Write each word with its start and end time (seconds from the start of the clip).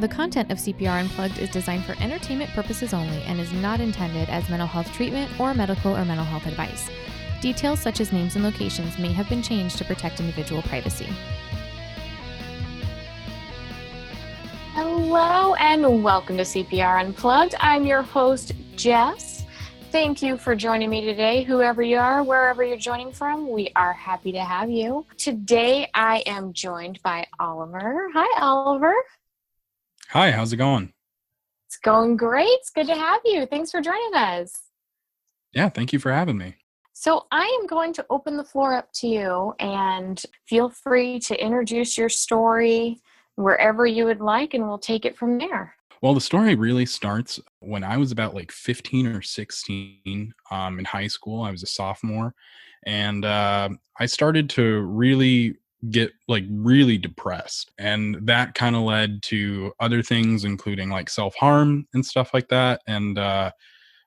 The 0.00 0.08
content 0.08 0.50
of 0.50 0.58
CPR 0.58 1.00
Unplugged 1.02 1.38
is 1.38 1.48
designed 1.50 1.84
for 1.84 1.94
entertainment 2.02 2.50
purposes 2.50 2.92
only 2.92 3.22
and 3.22 3.38
is 3.38 3.52
not 3.52 3.78
intended 3.78 4.28
as 4.28 4.48
mental 4.50 4.66
health 4.66 4.92
treatment 4.92 5.30
or 5.38 5.54
medical 5.54 5.96
or 5.96 6.04
mental 6.04 6.26
health 6.26 6.46
advice. 6.46 6.90
Details 7.40 7.78
such 7.78 8.00
as 8.00 8.12
names 8.12 8.34
and 8.34 8.44
locations 8.44 8.98
may 8.98 9.12
have 9.12 9.28
been 9.28 9.40
changed 9.40 9.78
to 9.78 9.84
protect 9.84 10.18
individual 10.18 10.62
privacy. 10.62 11.06
Hello 14.72 15.54
and 15.54 16.02
welcome 16.02 16.38
to 16.38 16.42
CPR 16.42 16.98
Unplugged. 16.98 17.54
I'm 17.60 17.86
your 17.86 18.02
host, 18.02 18.50
Jess. 18.74 19.44
Thank 19.92 20.22
you 20.22 20.36
for 20.36 20.56
joining 20.56 20.90
me 20.90 21.04
today, 21.04 21.44
whoever 21.44 21.82
you 21.82 21.98
are, 21.98 22.24
wherever 22.24 22.64
you're 22.64 22.76
joining 22.76 23.12
from. 23.12 23.48
We 23.48 23.70
are 23.76 23.92
happy 23.92 24.32
to 24.32 24.42
have 24.42 24.68
you. 24.68 25.06
Today, 25.18 25.88
I 25.94 26.24
am 26.26 26.52
joined 26.52 27.00
by 27.04 27.28
Oliver. 27.38 28.08
Hi, 28.12 28.40
Oliver. 28.42 28.92
Hi, 30.10 30.30
how's 30.30 30.52
it 30.52 30.58
going? 30.58 30.92
It's 31.66 31.78
going 31.78 32.16
great. 32.16 32.46
It's 32.46 32.70
good 32.70 32.86
to 32.86 32.94
have 32.94 33.20
you. 33.24 33.46
Thanks 33.46 33.70
for 33.70 33.80
joining 33.80 34.14
us. 34.14 34.52
Yeah, 35.52 35.68
thank 35.68 35.92
you 35.92 35.98
for 35.98 36.12
having 36.12 36.38
me. 36.38 36.56
So, 36.92 37.26
I 37.32 37.44
am 37.60 37.66
going 37.66 37.92
to 37.94 38.06
open 38.10 38.36
the 38.36 38.44
floor 38.44 38.74
up 38.74 38.92
to 38.94 39.08
you 39.08 39.54
and 39.58 40.22
feel 40.48 40.70
free 40.70 41.18
to 41.20 41.34
introduce 41.34 41.98
your 41.98 42.08
story 42.08 43.00
wherever 43.34 43.84
you 43.86 44.04
would 44.04 44.20
like, 44.20 44.54
and 44.54 44.66
we'll 44.66 44.78
take 44.78 45.04
it 45.04 45.16
from 45.16 45.38
there. 45.38 45.74
Well, 46.00 46.14
the 46.14 46.20
story 46.20 46.54
really 46.54 46.86
starts 46.86 47.40
when 47.60 47.82
I 47.82 47.96
was 47.96 48.12
about 48.12 48.34
like 48.34 48.52
15 48.52 49.06
or 49.06 49.22
16 49.22 50.34
um, 50.50 50.78
in 50.78 50.84
high 50.84 51.08
school. 51.08 51.42
I 51.42 51.50
was 51.50 51.62
a 51.62 51.66
sophomore, 51.66 52.34
and 52.86 53.24
uh, 53.24 53.70
I 53.98 54.06
started 54.06 54.48
to 54.50 54.82
really 54.82 55.56
get 55.90 56.12
like 56.28 56.44
really 56.48 56.96
depressed 56.96 57.70
and 57.78 58.16
that 58.22 58.54
kind 58.54 58.74
of 58.74 58.82
led 58.82 59.22
to 59.22 59.72
other 59.80 60.02
things 60.02 60.44
including 60.44 60.88
like 60.88 61.10
self-harm 61.10 61.86
and 61.94 62.06
stuff 62.06 62.32
like 62.32 62.48
that 62.48 62.80
and 62.86 63.18
uh 63.18 63.50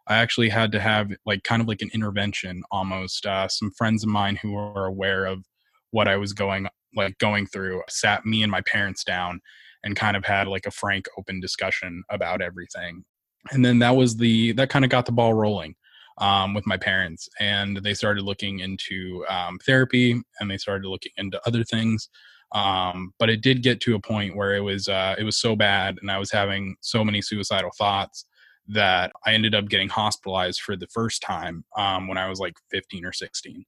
I 0.08 0.18
actually 0.18 0.50
had 0.50 0.72
to 0.72 0.80
have 0.80 1.12
like 1.26 1.44
kind 1.44 1.62
of 1.62 1.68
like 1.68 1.82
an 1.82 1.90
intervention 1.94 2.64
almost. 2.72 3.26
Uh, 3.26 3.48
some 3.48 3.72
friends 3.72 4.04
of 4.04 4.10
mine 4.10 4.38
who 4.42 4.54
were 4.54 4.86
aware 4.86 5.26
of 5.26 5.44
what 5.92 6.08
I 6.08 6.16
was 6.16 6.34
going 6.34 6.68
like 6.96 7.18
going 7.18 7.46
through 7.46 7.84
sat 7.90 8.26
me 8.26 8.42
and 8.42 8.52
my 8.52 8.62
parents 8.62 9.04
down 9.04 9.42
and 9.84 9.96
kind 9.96 10.18
of 10.18 10.26
had 10.26 10.48
like 10.48 10.66
a 10.66 10.72
frank 10.72 11.08
open 11.18 11.40
discussion 11.40 12.04
about 12.10 12.42
everything. 12.42 13.04
And 13.52 13.64
then 13.64 13.80
that 13.80 13.96
was 13.96 14.18
the 14.18 14.54
that 14.54 14.70
kind 14.70 14.86
of 14.86 14.92
got 14.92 15.06
the 15.06 15.12
ball 15.12 15.34
rolling 15.34 15.76
um, 16.20 16.54
with 16.54 16.66
my 16.66 16.78
parents, 16.78 17.30
and 17.40 17.78
they 17.78 17.94
started 17.94 18.24
looking 18.24 18.60
into 18.60 19.26
um, 19.30 19.60
therapy 19.60 20.22
and 20.40 20.50
they 20.50 20.58
started 20.58 20.88
looking 20.88 21.12
into 21.18 21.40
other 21.46 21.64
things. 21.64 22.10
Um, 22.54 23.14
but 23.20 23.30
it 23.30 23.42
did 23.42 23.62
get 23.62 23.82
to 23.82 23.96
a 23.96 24.00
point 24.00 24.36
where 24.36 24.56
it 24.56 24.62
was 24.62 24.88
uh, 24.88 25.16
it 25.18 25.24
was 25.24 25.38
so 25.38 25.56
bad, 25.56 25.98
and 26.02 26.10
I 26.10 26.18
was 26.18 26.32
having 26.32 26.76
so 26.82 27.04
many 27.04 27.22
suicidal 27.22 27.72
thoughts 27.78 28.26
that 28.70 29.12
I 29.26 29.34
ended 29.34 29.56
up 29.56 29.70
getting 29.70 29.90
hospitalized 29.90 30.62
for 30.62 30.76
the 30.76 30.88
first 30.88 31.22
time 31.22 31.64
um, 31.78 32.08
when 32.08 32.18
I 32.18 32.28
was 32.28 32.40
like 32.40 32.56
15 32.72 33.06
or 33.06 33.14
16. 33.14 33.66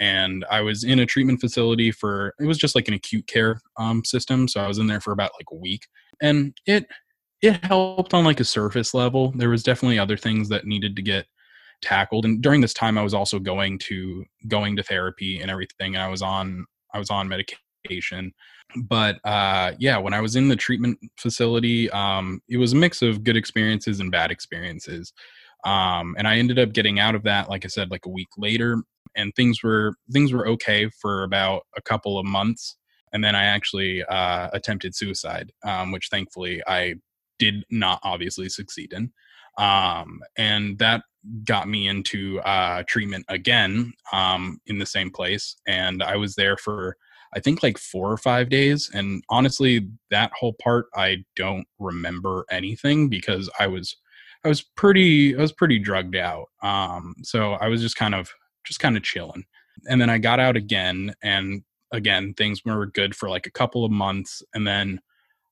And 0.00 0.44
I 0.50 0.62
was 0.62 0.84
in 0.84 1.00
a 1.00 1.06
treatment 1.06 1.40
facility 1.40 1.90
for 1.90 2.34
it 2.38 2.46
was 2.46 2.56
just 2.56 2.74
like 2.74 2.88
an 2.88 2.94
acute 2.94 3.26
care 3.26 3.60
um, 3.76 4.04
system, 4.04 4.46
so 4.46 4.60
I 4.60 4.68
was 4.68 4.78
in 4.78 4.86
there 4.86 5.00
for 5.00 5.12
about 5.12 5.32
like 5.38 5.50
a 5.50 5.56
week, 5.56 5.86
and 6.22 6.56
it 6.66 6.86
it 7.42 7.64
helped 7.64 8.14
on 8.14 8.24
like 8.24 8.40
a 8.40 8.44
surface 8.44 8.94
level. 8.94 9.32
There 9.36 9.50
was 9.50 9.62
definitely 9.62 9.98
other 9.98 10.16
things 10.16 10.48
that 10.50 10.66
needed 10.66 10.94
to 10.96 11.02
get 11.02 11.26
tackled 11.82 12.24
and 12.24 12.42
during 12.42 12.60
this 12.60 12.74
time 12.74 12.98
i 12.98 13.02
was 13.02 13.14
also 13.14 13.38
going 13.38 13.78
to 13.78 14.24
going 14.48 14.76
to 14.76 14.82
therapy 14.82 15.40
and 15.40 15.50
everything 15.50 15.94
and 15.94 16.02
i 16.02 16.08
was 16.08 16.22
on 16.22 16.64
i 16.92 16.98
was 16.98 17.10
on 17.10 17.28
medication. 17.28 18.32
But 18.84 19.16
uh 19.24 19.72
yeah 19.78 19.98
when 19.98 20.12
i 20.12 20.20
was 20.20 20.36
in 20.36 20.48
the 20.48 20.56
treatment 20.56 20.98
facility 21.16 21.90
um 21.90 22.40
it 22.48 22.58
was 22.58 22.72
a 22.72 22.76
mix 22.76 23.00
of 23.02 23.24
good 23.24 23.36
experiences 23.36 24.00
and 24.00 24.10
bad 24.10 24.30
experiences. 24.30 25.12
Um 25.64 26.14
and 26.18 26.28
i 26.28 26.36
ended 26.36 26.58
up 26.58 26.72
getting 26.72 26.98
out 26.98 27.14
of 27.14 27.22
that 27.24 27.48
like 27.48 27.64
i 27.64 27.68
said 27.68 27.90
like 27.90 28.06
a 28.06 28.10
week 28.10 28.28
later 28.36 28.82
and 29.16 29.34
things 29.34 29.62
were 29.62 29.94
things 30.12 30.32
were 30.32 30.46
okay 30.48 30.90
for 31.00 31.22
about 31.22 31.62
a 31.76 31.82
couple 31.82 32.18
of 32.18 32.26
months. 32.26 32.76
And 33.12 33.24
then 33.24 33.34
i 33.34 33.44
actually 33.44 34.04
uh 34.04 34.50
attempted 34.52 34.94
suicide 34.94 35.52
um 35.64 35.92
which 35.92 36.08
thankfully 36.10 36.62
i 36.66 36.94
did 37.38 37.64
not 37.70 38.00
obviously 38.02 38.48
succeed 38.48 38.92
in. 38.92 39.12
Um, 39.56 40.20
and 40.36 40.78
that 40.78 41.02
got 41.44 41.68
me 41.68 41.88
into 41.88 42.40
uh, 42.40 42.82
treatment 42.86 43.24
again 43.28 43.92
um, 44.12 44.60
in 44.66 44.78
the 44.78 44.86
same 44.86 45.10
place. 45.10 45.56
And 45.66 46.02
I 46.02 46.16
was 46.16 46.34
there 46.34 46.56
for, 46.56 46.96
I 47.34 47.40
think, 47.40 47.62
like 47.62 47.78
four 47.78 48.10
or 48.10 48.16
five 48.16 48.48
days. 48.48 48.90
And 48.92 49.22
honestly, 49.28 49.88
that 50.10 50.32
whole 50.38 50.54
part, 50.54 50.86
I 50.94 51.24
don't 51.36 51.66
remember 51.78 52.44
anything 52.50 53.08
because 53.08 53.50
I 53.58 53.66
was. 53.66 53.96
I 54.44 54.48
was 54.48 54.62
pretty 54.62 55.36
I 55.36 55.40
was 55.40 55.50
pretty 55.50 55.80
drugged 55.80 56.14
out. 56.14 56.46
Um, 56.62 57.16
so 57.24 57.54
I 57.54 57.66
was 57.66 57.82
just 57.82 57.96
kind 57.96 58.14
of 58.14 58.30
just 58.64 58.78
kind 58.78 58.96
of 58.96 59.02
chilling. 59.02 59.44
And 59.88 60.00
then 60.00 60.08
I 60.10 60.18
got 60.18 60.38
out 60.38 60.56
again 60.56 61.12
and 61.24 61.64
again 61.92 62.34
things 62.34 62.64
were 62.64 62.86
good 62.86 63.16
for 63.16 63.28
like 63.28 63.46
a 63.46 63.50
couple 63.50 63.84
of 63.84 63.90
months 63.90 64.40
and 64.54 64.64
then 64.64 65.00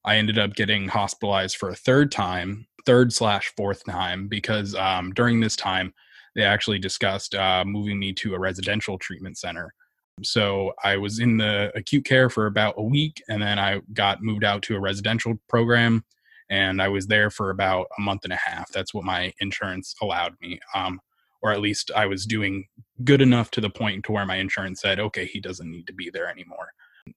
I 0.04 0.16
ended 0.16 0.38
up 0.38 0.54
getting 0.54 0.88
hospitalized 0.88 1.56
for 1.56 1.68
a 1.68 1.74
third 1.74 2.12
time 2.12 2.66
third 2.86 3.12
slash 3.12 3.52
fourth 3.56 3.84
time 3.84 4.28
because 4.28 4.74
um, 4.76 5.12
during 5.12 5.40
this 5.40 5.56
time 5.56 5.92
they 6.34 6.42
actually 6.42 6.78
discussed 6.78 7.34
uh, 7.34 7.64
moving 7.66 7.98
me 7.98 8.12
to 8.12 8.34
a 8.34 8.38
residential 8.38 8.98
treatment 8.98 9.36
center. 9.36 9.74
So 10.22 10.72
I 10.82 10.96
was 10.96 11.18
in 11.18 11.36
the 11.36 11.72
acute 11.74 12.04
care 12.04 12.30
for 12.30 12.46
about 12.46 12.74
a 12.78 12.82
week, 12.82 13.22
and 13.28 13.42
then 13.42 13.58
I 13.58 13.80
got 13.92 14.22
moved 14.22 14.44
out 14.44 14.62
to 14.62 14.76
a 14.76 14.80
residential 14.80 15.34
program, 15.48 16.04
and 16.48 16.80
I 16.80 16.88
was 16.88 17.06
there 17.06 17.28
for 17.28 17.50
about 17.50 17.88
a 17.98 18.00
month 18.00 18.24
and 18.24 18.32
a 18.32 18.36
half. 18.36 18.70
That's 18.72 18.94
what 18.94 19.04
my 19.04 19.32
insurance 19.40 19.94
allowed 20.00 20.34
me, 20.40 20.58
um, 20.74 21.00
or 21.42 21.52
at 21.52 21.60
least 21.60 21.90
I 21.94 22.06
was 22.06 22.24
doing 22.24 22.66
good 23.04 23.20
enough 23.20 23.50
to 23.52 23.60
the 23.60 23.68
point 23.68 24.04
to 24.04 24.12
where 24.12 24.24
my 24.24 24.36
insurance 24.36 24.80
said, 24.80 25.00
"Okay, 25.00 25.26
he 25.26 25.38
doesn't 25.38 25.70
need 25.70 25.86
to 25.86 25.92
be 25.92 26.08
there 26.08 26.30
anymore." 26.30 26.68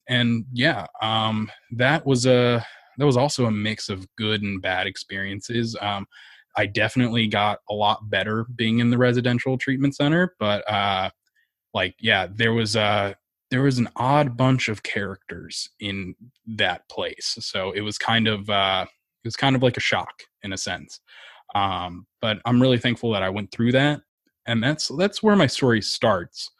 And 0.10 0.46
yeah, 0.52 0.86
um, 1.02 1.50
that 1.72 2.06
was 2.06 2.26
a 2.26 2.66
that 3.00 3.06
was 3.06 3.18
also 3.18 3.46
a 3.46 3.52
mix 3.52 3.90
of 3.90 4.08
good 4.16 4.42
and 4.42 4.62
bad 4.62 4.86
experiences. 4.86 5.76
Um, 5.82 6.06
I 6.58 6.66
definitely 6.66 7.28
got 7.28 7.60
a 7.70 7.74
lot 7.74 8.10
better 8.10 8.46
being 8.56 8.80
in 8.80 8.90
the 8.90 8.98
residential 8.98 9.58
treatment 9.58 9.96
center, 9.96 10.36
but 10.40 10.70
uh, 10.70 11.10
like 11.74 11.96
yeah, 12.00 12.28
there 12.30 12.54
was 12.54 12.76
a 12.76 12.82
uh, 12.82 13.14
there 13.52 13.62
was 13.64 13.80
an 13.80 13.90
odd 13.96 14.38
bunch 14.38 14.70
of 14.70 14.84
characters 14.84 15.70
in 15.80 16.14
that 16.46 16.88
place, 16.90 17.38
so 17.40 17.72
it 17.72 17.82
was 17.82 17.98
kind 17.98 18.28
of 18.28 18.50
uh, 18.50 18.86
it 19.24 19.28
was 19.28 19.36
kind 19.36 19.56
of 19.56 19.64
like 19.64 19.78
a 19.78 19.82
shock 19.82 20.24
in 20.44 20.54
a 20.54 20.58
sense. 20.58 21.00
Um, 21.56 22.06
but 22.22 22.40
I'm 22.46 22.62
really 22.62 22.78
thankful 22.78 23.12
that 23.14 23.24
I 23.24 23.30
went 23.30 23.52
through 23.52 23.72
that, 23.72 24.02
and 24.46 24.62
that's 24.62 24.90
that's 24.98 25.24
where 25.24 25.36
my 25.36 25.48
story 25.48 25.82
starts. 25.82 26.52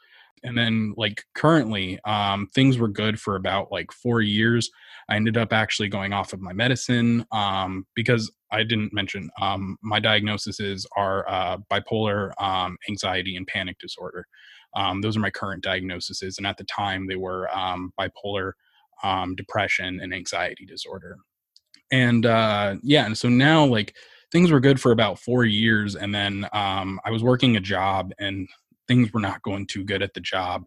And 0.42 0.56
then 0.56 0.94
like 0.96 1.24
currently, 1.34 1.98
um, 2.04 2.46
things 2.54 2.78
were 2.78 2.88
good 2.88 3.20
for 3.20 3.36
about 3.36 3.70
like 3.70 3.92
four 3.92 4.22
years. 4.22 4.70
I 5.08 5.16
ended 5.16 5.36
up 5.36 5.52
actually 5.52 5.88
going 5.88 6.12
off 6.12 6.32
of 6.32 6.40
my 6.40 6.52
medicine 6.52 7.26
um, 7.32 7.86
because 7.94 8.30
I 8.52 8.62
didn't 8.62 8.92
mention 8.92 9.30
um, 9.40 9.76
my 9.82 10.00
diagnoses 10.00 10.86
are 10.96 11.28
uh, 11.28 11.58
bipolar, 11.70 12.32
um, 12.40 12.76
anxiety, 12.88 13.36
and 13.36 13.46
panic 13.46 13.78
disorder. 13.78 14.26
Um, 14.74 15.00
those 15.00 15.16
are 15.16 15.20
my 15.20 15.30
current 15.30 15.62
diagnoses, 15.62 16.38
and 16.38 16.46
at 16.46 16.56
the 16.56 16.64
time 16.64 17.06
they 17.06 17.16
were 17.16 17.48
um, 17.56 17.92
bipolar, 17.98 18.52
um, 19.02 19.34
depression, 19.34 20.00
and 20.00 20.14
anxiety 20.14 20.64
disorder. 20.64 21.16
And 21.92 22.24
uh, 22.24 22.76
yeah, 22.82 23.04
and 23.04 23.18
so 23.18 23.28
now 23.28 23.64
like 23.64 23.94
things 24.30 24.50
were 24.50 24.60
good 24.60 24.80
for 24.80 24.92
about 24.92 25.18
four 25.18 25.44
years, 25.44 25.96
and 25.96 26.14
then 26.14 26.48
I 26.52 27.10
was 27.10 27.22
working 27.22 27.56
a 27.56 27.60
job, 27.60 28.12
and 28.18 28.48
things 28.90 29.12
were 29.12 29.20
not 29.20 29.42
going 29.42 29.66
too 29.66 29.84
good 29.84 30.02
at 30.02 30.12
the 30.14 30.20
job 30.20 30.64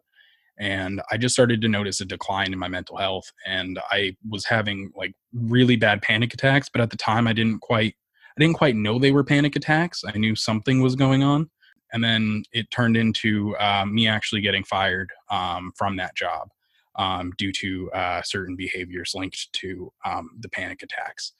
and 0.58 1.02
i 1.10 1.16
just 1.16 1.34
started 1.34 1.60
to 1.60 1.68
notice 1.68 2.00
a 2.00 2.04
decline 2.04 2.52
in 2.52 2.58
my 2.58 2.68
mental 2.68 2.96
health 2.96 3.30
and 3.46 3.78
i 3.90 4.16
was 4.28 4.46
having 4.46 4.90
like 4.96 5.12
really 5.32 5.76
bad 5.76 6.00
panic 6.00 6.32
attacks 6.32 6.68
but 6.68 6.80
at 6.80 6.90
the 6.90 6.96
time 6.96 7.26
i 7.26 7.32
didn't 7.32 7.60
quite 7.60 7.94
i 8.36 8.40
didn't 8.40 8.56
quite 8.56 8.76
know 8.76 8.98
they 8.98 9.12
were 9.12 9.24
panic 9.24 9.56
attacks. 9.56 10.02
I 10.06 10.16
knew 10.18 10.34
something 10.34 10.80
was 10.80 10.96
going 10.96 11.22
on 11.22 11.50
and 11.94 12.02
then 12.02 12.42
it 12.52 12.70
turned 12.72 12.96
into 12.96 13.56
uh, 13.58 13.84
me 13.86 14.08
actually 14.08 14.40
getting 14.40 14.64
fired 14.64 15.10
um, 15.30 15.72
from 15.76 15.96
that 15.96 16.16
job 16.16 16.48
um, 16.96 17.32
due 17.38 17.52
to 17.52 17.90
uh, 17.92 18.22
certain 18.22 18.56
behaviors 18.56 19.12
linked 19.14 19.52
to 19.52 19.92
um, 20.04 20.30
the 20.40 20.48
panic 20.48 20.82
attacks. 20.82 21.32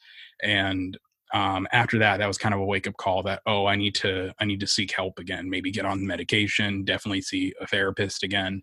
And 0.43 0.97
um, 1.35 1.69
after 1.73 1.99
that 1.99 2.17
that 2.19 2.27
was 2.27 2.39
kind 2.39 2.55
of 2.55 2.61
a 2.61 2.65
wake 2.65 2.87
up 2.87 2.97
call 2.97 3.23
that 3.23 3.43
oh 3.47 3.67
i 3.67 3.77
need 3.77 3.95
to 3.95 4.33
i 4.39 4.45
need 4.45 4.61
to 4.61 4.67
seek 4.67 4.91
help 4.93 5.19
again 5.19 5.51
maybe 5.51 5.71
get 5.71 5.85
on 5.85 6.07
medication 6.07 6.85
definitely 6.85 7.21
see 7.21 7.53
a 7.61 7.67
therapist 7.67 8.23
again 8.23 8.63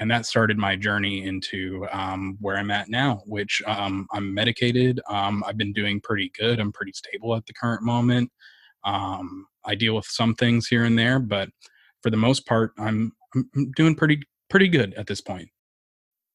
and 0.00 0.10
that 0.10 0.26
started 0.26 0.58
my 0.58 0.76
journey 0.76 1.24
into 1.24 1.86
um, 1.90 2.36
where 2.40 2.56
I'm 2.56 2.70
at 2.70 2.88
now, 2.88 3.20
which 3.26 3.60
um, 3.66 4.06
I'm 4.12 4.32
medicated. 4.32 5.00
Um, 5.08 5.42
I've 5.46 5.56
been 5.56 5.72
doing 5.72 6.00
pretty 6.00 6.30
good. 6.38 6.60
I'm 6.60 6.72
pretty 6.72 6.92
stable 6.92 7.34
at 7.34 7.44
the 7.46 7.52
current 7.52 7.82
moment. 7.82 8.30
Um, 8.84 9.46
I 9.64 9.74
deal 9.74 9.94
with 9.94 10.06
some 10.06 10.34
things 10.34 10.68
here 10.68 10.84
and 10.84 10.96
there, 10.96 11.18
but 11.18 11.48
for 12.02 12.10
the 12.10 12.16
most 12.16 12.46
part, 12.46 12.72
I'm, 12.78 13.12
I'm 13.34 13.72
doing 13.76 13.94
pretty 13.94 14.22
pretty 14.48 14.68
good 14.68 14.94
at 14.94 15.06
this 15.06 15.20
point. 15.20 15.48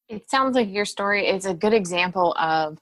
It 0.08 0.30
sounds 0.30 0.54
like 0.54 0.70
your 0.70 0.84
story 0.84 1.26
is 1.26 1.46
a 1.46 1.54
good 1.54 1.72
example 1.72 2.34
of 2.38 2.78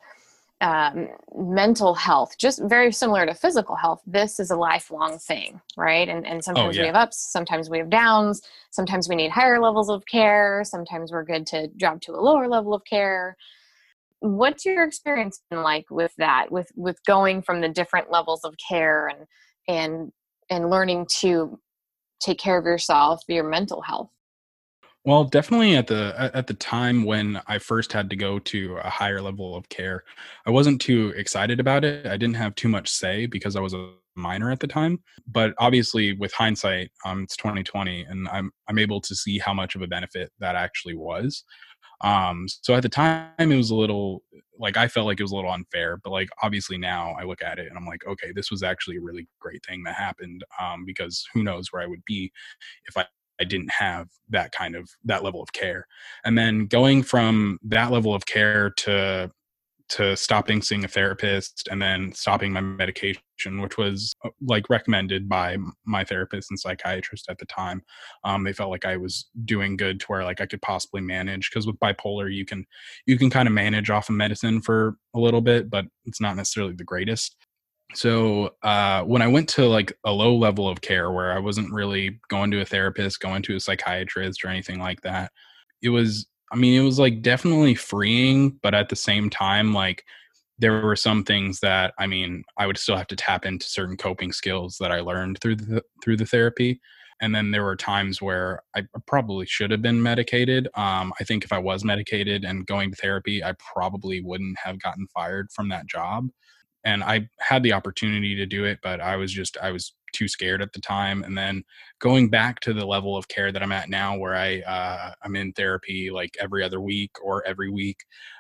um, 0.62 1.09
mental 1.35 1.93
health, 1.93 2.38
just 2.38 2.62
very 2.64 2.93
similar 2.93 3.26
to 3.26 3.35
physical 3.35 3.75
health, 3.75 4.00
this 4.06 4.38
is 4.38 4.53
a 4.53 4.56
lifelong 4.56 5.19
thing, 5.19 5.61
right? 5.76 6.09
And, 6.09 6.25
and 6.25 6.43
sometimes 6.43 6.76
oh, 6.76 6.79
yeah. 6.79 6.82
we 6.82 6.87
have 6.87 6.97
ups, 6.97 7.19
sometimes 7.19 7.69
we 7.69 7.79
have 7.79 7.91
downs, 7.91 8.41
sometimes 8.70 9.09
we 9.09 9.17
need 9.17 9.32
higher 9.32 9.61
levels 9.61 9.91
of 9.91 10.06
care, 10.06 10.62
sometimes 10.64 11.11
we're 11.11 11.25
good 11.25 11.49
to 11.49 11.67
drop 11.76 12.00
to 12.03 12.12
a 12.12 12.23
lower 12.23 12.47
level 12.47 12.75
of 12.75 12.85
care. 12.85 13.37
What's 14.20 14.64
your 14.64 14.85
experience 14.85 15.43
been 15.50 15.64
like 15.64 15.87
with 15.91 16.14
that, 16.19 16.53
with 16.53 16.70
with 16.76 17.05
going 17.05 17.43
from 17.43 17.61
the 17.61 17.69
different 17.69 18.12
levels 18.12 18.44
of 18.44 18.55
care 18.56 19.08
and 19.08 19.26
and 19.67 20.12
and 20.49 20.70
learning 20.70 21.06
to 21.19 21.58
take 22.20 22.38
care 22.38 22.56
of 22.56 22.65
yourself, 22.65 23.23
your 23.26 23.43
mental 23.43 23.82
health? 23.82 24.11
Well, 25.05 25.25
definitely 25.25 25.75
at 25.75 25.89
the 25.89 26.15
at 26.35 26.47
the 26.47 26.55
time 26.55 27.05
when 27.05 27.41
I 27.49 27.59
first 27.59 27.93
had 27.93 28.09
to 28.11 28.17
go 28.17 28.39
to 28.39 28.77
a 28.77 28.89
higher 28.89 29.21
level 29.21 29.57
of 29.57 29.69
care, 29.69 30.05
I 30.47 30.51
wasn't 30.51 30.81
too 30.81 31.13
excited 31.17 31.59
about 31.59 31.85
it. 31.85 32.07
I 32.07 32.17
didn't 32.17 32.37
have 32.37 32.55
too 32.55 32.69
much 32.69 32.89
say 32.89 33.27
because 33.27 33.57
I 33.57 33.61
was 33.61 33.75
a 33.75 33.95
minor 34.15 34.53
at 34.53 34.61
the 34.61 34.69
time. 34.69 35.01
But 35.27 35.55
obviously, 35.59 36.13
with 36.13 36.33
hindsight, 36.33 36.93
um, 37.05 37.25
it's 37.25 37.37
2020, 37.37 38.03
and 38.05 38.29
I'm 38.29 38.53
I'm 38.69 38.79
able 38.79 39.01
to 39.01 39.15
see 39.17 39.39
how 39.39 39.53
much 39.53 39.75
of 39.75 39.83
a 39.83 39.89
benefit 39.89 40.31
that 40.39 40.55
actually 40.55 40.95
was. 40.95 41.43
Um, 42.03 42.47
so 42.63 42.75
at 42.75 42.83
the 42.83 42.89
time, 42.89 43.31
it 43.39 43.57
was 43.57 43.71
a 43.71 43.77
little 43.77 44.23
like 44.59 44.77
I 44.77 44.89
felt 44.89 45.07
like 45.07 45.21
it 45.21 45.25
was 45.25 45.33
a 45.33 45.37
little 45.37 45.53
unfair, 45.53 45.99
but 46.05 46.11
like 46.11 46.29
obviously 46.43 46.79
now 46.79 47.15
I 47.21 47.25
look 47.25 47.43
at 47.43 47.59
it 47.59 47.69
and 47.69 47.77
I'm 47.79 47.87
like, 47.87 48.07
okay, 48.07 48.33
this 48.35 48.51
was 48.51 48.63
actually 48.63 48.99
a 48.99 49.01
really 49.01 49.29
great 49.41 49.65
thing 49.67 49.83
that 49.85 49.95
happened 49.97 50.45
um, 50.61 50.85
because 50.87 51.27
who 51.35 51.43
knows 51.43 51.73
where 51.73 51.83
I 51.83 51.87
would 51.87 52.05
be 52.07 52.33
if 52.87 52.97
I 52.97 53.07
I 53.43 53.44
didn't 53.44 53.73
have 53.73 54.09
that 54.31 54.53
kind 54.53 54.77
of 54.77 54.89
that 55.05 55.25
level 55.25 55.43
of 55.43 55.53
care. 55.53 55.87
And 56.25 56.39
then 56.39 56.67
going 56.67 57.03
from 57.03 57.59
that 57.65 57.91
level 57.91 58.15
of 58.15 58.25
care 58.25 58.71
to 58.71 59.31
to 59.89 60.17
stopping 60.17 60.62
seeing 60.62 60.85
a 60.85 60.89
therapist 60.89 61.69
and 61.71 61.83
then 61.83 62.12
stopping 62.15 62.53
my 62.53 62.61
medication 62.61 63.21
which 63.61 63.77
was 63.77 64.15
uh, 64.25 64.31
like 64.47 64.71
recommended 64.71 65.29
by 65.29 65.56
my 65.85 66.03
therapist 66.05 66.50
and 66.50 66.59
psychiatrist 66.59 67.27
at 67.29 67.37
the 67.39 67.44
time 67.47 67.83
um, 68.25 68.44
they 68.44 68.53
felt 68.55 68.71
like 68.71 68.87
i 68.87 68.97
was 68.97 69.29
doing 69.44 69.77
good 69.77 70.00
to 70.00 70.06
where 70.06 70.25
like 70.25 70.41
i 70.41 70.47
could 70.47 70.62
possibly 70.62 71.00
manage 71.03 71.50
because 71.50 71.67
with 71.67 71.79
bipolar 71.79 72.33
you 72.33 72.47
can 72.47 72.65
you 73.06 73.19
can 73.19 73.29
kind 73.29 73.49
of 73.49 73.53
manage 73.53 73.91
off 73.91 74.09
of 74.09 74.15
medicine 74.15 74.62
for 74.62 74.97
a 75.15 75.21
little 75.21 75.43
bit 75.43 75.69
but 75.69 75.85
it's 76.06 76.21
not 76.21 76.37
necessarily 76.37 76.75
the 76.75 76.85
greatest 76.85 77.37
so 77.94 78.50
uh, 78.62 79.03
when 79.03 79.23
i 79.23 79.27
went 79.27 79.49
to 79.49 79.67
like 79.67 79.93
a 80.05 80.12
low 80.12 80.35
level 80.35 80.69
of 80.69 80.81
care 80.81 81.11
where 81.11 81.33
i 81.33 81.39
wasn't 81.39 81.73
really 81.73 82.19
going 82.29 82.50
to 82.50 82.61
a 82.61 82.65
therapist 82.65 83.21
going 83.21 83.43
to 83.43 83.56
a 83.56 83.61
psychiatrist 83.61 84.44
or 84.44 84.49
anything 84.49 84.79
like 84.79 85.00
that 85.03 85.31
it 85.83 85.89
was 85.91 86.27
i 86.53 86.56
mean 86.56 86.81
it 86.81 86.85
was 86.85 86.99
like 86.99 87.23
definitely 87.23 87.75
freeing 87.75 88.50
but 88.62 88.75
at 88.75 88.89
the 88.89 88.97
same 88.97 89.29
time 89.29 89.73
like 89.73 90.05
there 90.59 90.81
were 90.81 90.97
some 90.97 91.25
things 91.25 91.61
that 91.61 91.93
i 91.99 92.06
mean 92.06 92.44
i 92.56 92.67
would 92.67 92.79
still 92.79 92.97
have 92.97 93.09
to 93.09 93.17
tap 93.17 93.44
into 93.44 93.67
certain 93.67 93.97
coping 93.97 94.33
skills 94.33 94.77
that 94.79 94.93
i 94.93 95.00
learned 95.00 95.39
through 95.41 95.56
the 95.56 95.83
through 96.03 96.17
the 96.17 96.27
therapy. 96.27 96.81
And 97.21 97.33
then 97.33 97.53
there 97.53 97.62
were 97.62 97.77
times 97.77 98.21
where 98.21 98.62
i 98.75 98.83
probably 99.06 99.47
should 99.47 99.71
have 99.71 99.83
been 99.83 100.03
medicated. 100.03 100.69
Um, 100.75 101.12
i 101.21 101.25
think 101.25 101.44
if 101.44 101.53
i 101.53 101.59
was 101.59 101.85
medicated 101.85 102.44
and 102.44 102.67
going 102.67 102.91
to 102.91 102.97
therapy 102.97 103.43
i 103.43 103.55
probably 103.75 104.23
wouldn't 104.23 104.59
have 104.62 104.81
gotten 104.81 105.06
fired 105.09 105.50
from 105.53 105.69
that 105.69 105.87
job 105.87 106.29
and 106.84 107.02
I 107.05 107.29
had 107.40 107.62
the 107.62 107.73
opportunity 107.73 108.34
to 108.34 108.46
do 108.46 108.64
it, 108.64 108.79
but 108.82 109.00
I 109.00 109.17
was 109.17 109.32
just 109.32 109.56
I 109.62 109.70
was 109.70 109.94
too 110.12 110.29
scared 110.29 110.62
at 110.62 110.73
the 110.73 110.81
time. 110.81 111.23
And 111.23 111.37
then 111.37 111.64
going 111.99 112.29
back 112.29 112.61
to 112.61 112.73
the 112.73 112.87
level 112.87 113.17
of 113.17 113.29
care 113.29 113.50
that 113.50 113.62
I'm 113.62 113.73
at 113.73 113.88
now, 113.88 114.17
where 114.17 114.34
I 114.34 114.61
uh, 114.61 115.12
I'm 115.23 115.37
in 115.37 115.52
therapy 115.52 116.11
like 116.11 116.37
every 116.40 116.62
other 116.62 116.81
week 116.81 117.12
or 117.23 117.44
every 117.46 117.70
week, 117.70 117.99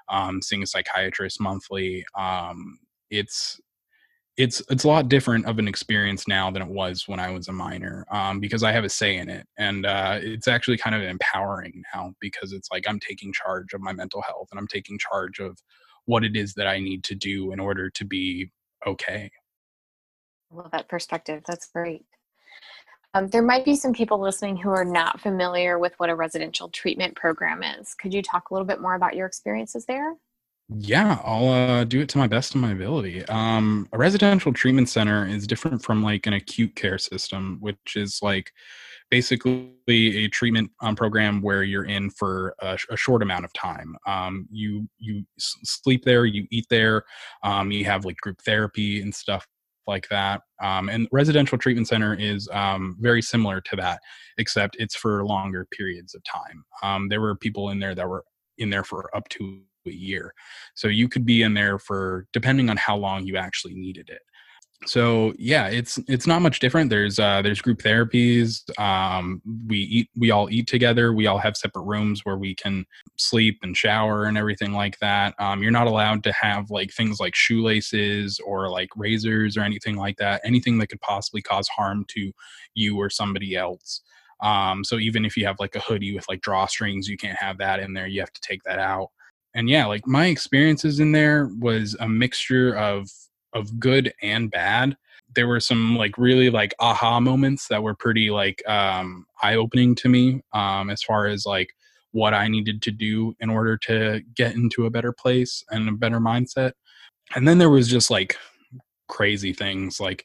um, 0.08 0.42
seeing 0.42 0.62
a 0.62 0.66
psychiatrist 0.66 1.40
monthly. 1.40 2.04
Um, 2.18 2.78
it's 3.10 3.60
it's 4.38 4.62
it's 4.70 4.84
a 4.84 4.88
lot 4.88 5.08
different 5.08 5.44
of 5.46 5.58
an 5.58 5.68
experience 5.68 6.26
now 6.26 6.50
than 6.50 6.62
it 6.62 6.68
was 6.68 7.06
when 7.06 7.20
I 7.20 7.30
was 7.30 7.48
a 7.48 7.52
minor 7.52 8.06
um, 8.10 8.40
because 8.40 8.62
I 8.62 8.72
have 8.72 8.84
a 8.84 8.88
say 8.88 9.16
in 9.16 9.28
it, 9.28 9.46
and 9.58 9.84
uh, 9.84 10.18
it's 10.22 10.48
actually 10.48 10.78
kind 10.78 10.96
of 10.96 11.02
empowering 11.02 11.82
now 11.94 12.14
because 12.20 12.52
it's 12.52 12.70
like 12.70 12.84
I'm 12.88 12.98
taking 12.98 13.32
charge 13.32 13.74
of 13.74 13.82
my 13.82 13.92
mental 13.92 14.22
health 14.22 14.48
and 14.50 14.58
I'm 14.58 14.68
taking 14.68 14.98
charge 14.98 15.38
of 15.38 15.58
what 16.06 16.24
it 16.24 16.36
is 16.36 16.54
that 16.54 16.66
I 16.66 16.80
need 16.80 17.04
to 17.04 17.14
do 17.14 17.52
in 17.52 17.60
order 17.60 17.90
to 17.90 18.04
be 18.04 18.50
okay. 18.86 19.30
I 20.52 20.54
love 20.54 20.70
that 20.72 20.88
perspective. 20.88 21.42
That's 21.46 21.66
great. 21.66 22.04
Um, 23.14 23.28
there 23.28 23.42
might 23.42 23.64
be 23.64 23.76
some 23.76 23.92
people 23.92 24.18
listening 24.18 24.56
who 24.56 24.70
are 24.70 24.84
not 24.84 25.20
familiar 25.20 25.78
with 25.78 25.92
what 25.98 26.08
a 26.08 26.14
residential 26.14 26.70
treatment 26.70 27.14
program 27.14 27.62
is. 27.62 27.94
Could 27.94 28.14
you 28.14 28.22
talk 28.22 28.50
a 28.50 28.54
little 28.54 28.66
bit 28.66 28.80
more 28.80 28.94
about 28.94 29.14
your 29.14 29.26
experiences 29.26 29.84
there? 29.84 30.14
Yeah, 30.78 31.18
I'll 31.22 31.48
uh, 31.48 31.84
do 31.84 32.00
it 32.00 32.08
to 32.10 32.18
my 32.18 32.26
best 32.26 32.54
of 32.54 32.60
my 32.62 32.72
ability. 32.72 33.26
Um, 33.26 33.88
a 33.92 33.98
residential 33.98 34.52
treatment 34.52 34.88
center 34.88 35.26
is 35.26 35.46
different 35.46 35.82
from 35.82 36.02
like 36.02 36.26
an 36.26 36.32
acute 36.32 36.74
care 36.74 36.96
system, 36.96 37.58
which 37.60 37.96
is 37.96 38.20
like 38.22 38.52
basically 39.12 39.68
a 39.88 40.26
treatment 40.28 40.70
um, 40.80 40.96
program 40.96 41.42
where 41.42 41.62
you're 41.62 41.84
in 41.84 42.08
for 42.08 42.54
a, 42.62 42.78
a 42.88 42.96
short 42.96 43.20
amount 43.20 43.44
of 43.44 43.52
time. 43.52 43.94
Um, 44.06 44.48
you 44.50 44.88
you 44.98 45.24
sleep 45.38 46.06
there, 46.06 46.24
you 46.24 46.46
eat 46.50 46.64
there, 46.70 47.04
um, 47.42 47.70
you 47.70 47.84
have 47.84 48.06
like 48.06 48.16
group 48.16 48.40
therapy 48.40 49.02
and 49.02 49.14
stuff 49.14 49.46
like 49.86 50.08
that. 50.08 50.40
Um, 50.62 50.88
and 50.88 51.08
residential 51.12 51.58
treatment 51.58 51.88
center 51.88 52.14
is 52.14 52.48
um, 52.52 52.96
very 53.00 53.20
similar 53.20 53.60
to 53.60 53.76
that, 53.76 54.00
except 54.38 54.76
it's 54.78 54.96
for 54.96 55.26
longer 55.26 55.66
periods 55.76 56.14
of 56.14 56.22
time. 56.24 56.64
Um, 56.82 57.10
there 57.10 57.20
were 57.20 57.36
people 57.36 57.68
in 57.68 57.80
there 57.80 57.94
that 57.94 58.08
were 58.08 58.24
in 58.56 58.70
there 58.70 58.84
for 58.84 59.14
up 59.14 59.28
to 59.30 59.60
a 59.86 59.90
year, 59.90 60.32
so 60.74 60.88
you 60.88 61.06
could 61.06 61.26
be 61.26 61.42
in 61.42 61.52
there 61.52 61.78
for 61.78 62.26
depending 62.32 62.70
on 62.70 62.78
how 62.78 62.96
long 62.96 63.26
you 63.26 63.36
actually 63.36 63.74
needed 63.74 64.08
it 64.08 64.22
so 64.84 65.32
yeah 65.38 65.68
it's 65.68 65.98
it's 66.08 66.26
not 66.26 66.42
much 66.42 66.58
different. 66.58 66.90
There's 66.90 67.18
uh 67.18 67.42
there's 67.42 67.60
group 67.60 67.80
therapies 67.80 68.62
um 68.80 69.40
we 69.66 69.78
eat 69.78 70.10
we 70.16 70.30
all 70.30 70.50
eat 70.50 70.66
together. 70.66 71.12
We 71.12 71.26
all 71.26 71.38
have 71.38 71.56
separate 71.56 71.84
rooms 71.84 72.24
where 72.24 72.36
we 72.36 72.54
can 72.54 72.84
sleep 73.16 73.58
and 73.62 73.76
shower 73.76 74.24
and 74.24 74.36
everything 74.36 74.72
like 74.72 74.98
that. 74.98 75.34
Um 75.38 75.62
you're 75.62 75.70
not 75.72 75.86
allowed 75.86 76.24
to 76.24 76.32
have 76.32 76.70
like 76.70 76.92
things 76.92 77.20
like 77.20 77.34
shoelaces 77.34 78.40
or 78.44 78.68
like 78.68 78.88
razors 78.96 79.56
or 79.56 79.62
anything 79.62 79.96
like 79.96 80.16
that 80.16 80.40
anything 80.44 80.78
that 80.78 80.88
could 80.88 81.00
possibly 81.00 81.42
cause 81.42 81.68
harm 81.68 82.04
to 82.08 82.32
you 82.74 82.96
or 82.96 83.10
somebody 83.10 83.54
else. 83.56 84.02
Um 84.40 84.84
so 84.84 84.98
even 84.98 85.24
if 85.24 85.36
you 85.36 85.46
have 85.46 85.60
like 85.60 85.76
a 85.76 85.80
hoodie 85.80 86.14
with 86.14 86.28
like 86.28 86.40
drawstrings 86.40 87.06
you 87.06 87.16
can't 87.16 87.38
have 87.38 87.58
that 87.58 87.80
in 87.80 87.94
there. 87.94 88.06
You 88.06 88.20
have 88.20 88.32
to 88.32 88.40
take 88.40 88.62
that 88.64 88.78
out. 88.78 89.10
And 89.54 89.68
yeah 89.68 89.86
like 89.86 90.06
my 90.06 90.26
experiences 90.26 90.98
in 90.98 91.12
there 91.12 91.50
was 91.60 91.94
a 92.00 92.08
mixture 92.08 92.74
of 92.76 93.08
of 93.52 93.78
good 93.78 94.12
and 94.22 94.50
bad 94.50 94.96
there 95.34 95.48
were 95.48 95.60
some 95.60 95.96
like 95.96 96.18
really 96.18 96.50
like 96.50 96.74
aha 96.78 97.18
moments 97.18 97.68
that 97.68 97.82
were 97.82 97.94
pretty 97.94 98.30
like 98.30 98.62
um 98.68 99.24
eye 99.42 99.54
opening 99.54 99.94
to 99.94 100.08
me 100.08 100.42
um 100.52 100.90
as 100.90 101.02
far 101.02 101.26
as 101.26 101.46
like 101.46 101.70
what 102.12 102.34
I 102.34 102.46
needed 102.46 102.80
to 102.82 102.90
do 102.90 103.34
in 103.40 103.50
order 103.50 103.76
to 103.78 104.22
get 104.34 104.54
into 104.54 104.86
a 104.86 104.90
better 104.90 105.12
place 105.12 105.64
and 105.70 105.88
a 105.88 105.92
better 105.92 106.20
mindset. 106.20 106.72
And 107.34 107.48
then 107.48 107.58
there 107.58 107.70
was 107.70 107.88
just 107.88 108.10
like 108.10 108.36
crazy 109.08 109.52
things 109.52 109.98
like 109.98 110.24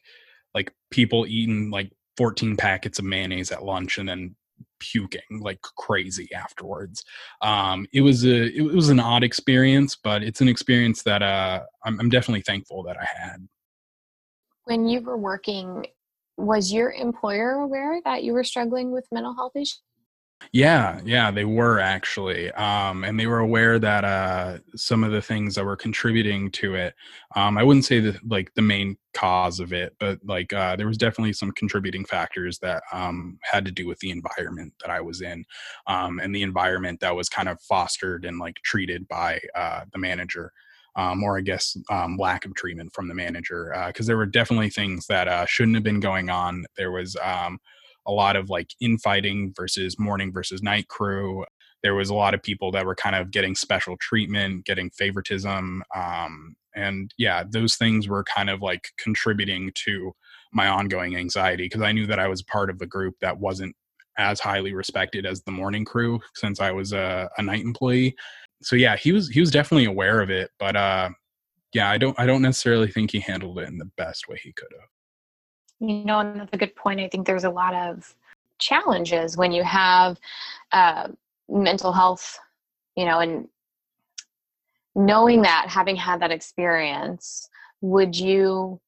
like 0.54 0.72
people 0.90 1.26
eating 1.26 1.70
like 1.70 1.90
14 2.16 2.56
packets 2.56 2.98
of 2.98 3.04
mayonnaise 3.04 3.50
at 3.50 3.64
lunch 3.64 3.98
and 3.98 4.08
then 4.08 4.36
puking 4.80 5.40
like 5.40 5.60
crazy 5.62 6.28
afterwards. 6.34 7.04
Um, 7.42 7.86
it 7.92 8.00
was 8.00 8.24
a 8.24 8.46
it 8.56 8.62
was 8.62 8.88
an 8.88 9.00
odd 9.00 9.24
experience, 9.24 9.96
but 9.96 10.22
it's 10.22 10.40
an 10.40 10.48
experience 10.48 11.02
that 11.04 11.22
uh, 11.22 11.62
I'm, 11.84 12.00
I'm 12.00 12.08
definitely 12.08 12.42
thankful 12.42 12.82
that 12.84 12.96
I 12.96 13.06
had. 13.06 13.48
When 14.64 14.86
you 14.86 15.00
were 15.00 15.16
working, 15.16 15.86
was 16.36 16.72
your 16.72 16.92
employer 16.92 17.52
aware 17.52 18.00
that 18.04 18.22
you 18.22 18.32
were 18.32 18.44
struggling 18.44 18.90
with 18.92 19.06
mental 19.10 19.34
health 19.34 19.56
issues? 19.56 19.82
Yeah, 20.52 21.00
yeah, 21.04 21.30
they 21.30 21.44
were 21.44 21.78
actually, 21.80 22.50
um, 22.52 23.04
and 23.04 23.18
they 23.18 23.26
were 23.26 23.40
aware 23.40 23.78
that 23.78 24.04
uh, 24.04 24.58
some 24.76 25.04
of 25.04 25.10
the 25.12 25.20
things 25.20 25.54
that 25.56 25.64
were 25.64 25.76
contributing 25.76 26.50
to 26.52 26.74
it. 26.74 26.94
Um, 27.36 27.58
I 27.58 27.62
wouldn't 27.64 27.84
say 27.84 28.00
that 28.00 28.26
like 28.26 28.54
the 28.54 28.62
main 28.62 28.96
cause 29.12 29.60
of 29.60 29.72
it, 29.72 29.94
but 29.98 30.20
like 30.24 30.52
uh, 30.52 30.76
there 30.76 30.86
was 30.86 30.96
definitely 30.96 31.32
some 31.34 31.50
contributing 31.52 32.04
factors 32.04 32.58
that 32.60 32.82
um, 32.92 33.38
had 33.42 33.64
to 33.66 33.72
do 33.72 33.86
with 33.86 33.98
the 33.98 34.10
environment 34.10 34.72
that 34.80 34.90
I 34.90 35.00
was 35.00 35.20
in, 35.22 35.44
um, 35.86 36.18
and 36.20 36.34
the 36.34 36.42
environment 36.42 37.00
that 37.00 37.14
was 37.16 37.28
kind 37.28 37.48
of 37.48 37.60
fostered 37.60 38.24
and 38.24 38.38
like 38.38 38.56
treated 38.62 39.06
by 39.08 39.40
uh, 39.54 39.82
the 39.92 39.98
manager. 39.98 40.52
Um, 40.96 41.22
or 41.22 41.38
I 41.38 41.42
guess 41.42 41.76
um, 41.90 42.16
lack 42.16 42.44
of 42.44 42.54
treatment 42.56 42.92
from 42.92 43.06
the 43.06 43.14
manager, 43.14 43.72
because 43.86 44.06
uh, 44.06 44.08
there 44.08 44.16
were 44.16 44.26
definitely 44.26 44.70
things 44.70 45.06
that 45.06 45.28
uh, 45.28 45.46
shouldn't 45.46 45.76
have 45.76 45.84
been 45.84 46.00
going 46.00 46.28
on. 46.28 46.64
There 46.76 46.90
was 46.90 47.14
um, 47.22 47.60
a 48.06 48.12
lot 48.12 48.36
of 48.36 48.50
like 48.50 48.70
infighting 48.80 49.52
versus 49.56 49.98
morning 49.98 50.32
versus 50.32 50.62
night 50.62 50.88
crew. 50.88 51.44
There 51.82 51.94
was 51.94 52.10
a 52.10 52.14
lot 52.14 52.34
of 52.34 52.42
people 52.42 52.72
that 52.72 52.86
were 52.86 52.94
kind 52.94 53.14
of 53.14 53.30
getting 53.30 53.54
special 53.54 53.96
treatment, 54.00 54.64
getting 54.64 54.90
favoritism. 54.90 55.82
Um, 55.94 56.56
and 56.74 57.12
yeah, 57.18 57.44
those 57.48 57.76
things 57.76 58.08
were 58.08 58.24
kind 58.24 58.50
of 58.50 58.62
like 58.62 58.88
contributing 58.98 59.72
to 59.86 60.12
my 60.52 60.68
ongoing 60.68 61.16
anxiety 61.16 61.64
because 61.64 61.82
I 61.82 61.92
knew 61.92 62.06
that 62.06 62.18
I 62.18 62.28
was 62.28 62.42
part 62.42 62.70
of 62.70 62.80
a 62.80 62.86
group 62.86 63.16
that 63.20 63.38
wasn't 63.38 63.76
as 64.16 64.40
highly 64.40 64.74
respected 64.74 65.24
as 65.24 65.42
the 65.42 65.52
morning 65.52 65.84
crew 65.84 66.20
since 66.34 66.60
I 66.60 66.72
was 66.72 66.92
a, 66.92 67.30
a 67.38 67.42
night 67.42 67.62
employee. 67.62 68.16
So 68.62 68.74
yeah, 68.74 68.96
he 68.96 69.12
was 69.12 69.28
he 69.28 69.40
was 69.40 69.50
definitely 69.50 69.84
aware 69.84 70.20
of 70.20 70.30
it, 70.30 70.50
but 70.58 70.74
uh 70.74 71.10
yeah, 71.72 71.90
I 71.90 71.98
don't 71.98 72.18
I 72.18 72.26
don't 72.26 72.42
necessarily 72.42 72.90
think 72.90 73.12
he 73.12 73.20
handled 73.20 73.58
it 73.58 73.68
in 73.68 73.78
the 73.78 73.90
best 73.96 74.28
way 74.28 74.40
he 74.42 74.52
could 74.52 74.68
have. 74.72 74.88
You 75.80 76.04
know, 76.04 76.20
and 76.20 76.40
that's 76.40 76.52
a 76.52 76.56
good 76.56 76.74
point. 76.74 77.00
I 77.00 77.08
think 77.08 77.26
there's 77.26 77.44
a 77.44 77.50
lot 77.50 77.74
of 77.74 78.14
challenges 78.58 79.36
when 79.36 79.52
you 79.52 79.62
have 79.62 80.18
uh, 80.72 81.08
mental 81.48 81.92
health, 81.92 82.38
you 82.96 83.04
know, 83.04 83.20
and 83.20 83.48
knowing 84.94 85.42
that, 85.42 85.66
having 85.68 85.96
had 85.96 86.20
that 86.20 86.32
experience, 86.32 87.48
would 87.80 88.16
you 88.16 88.80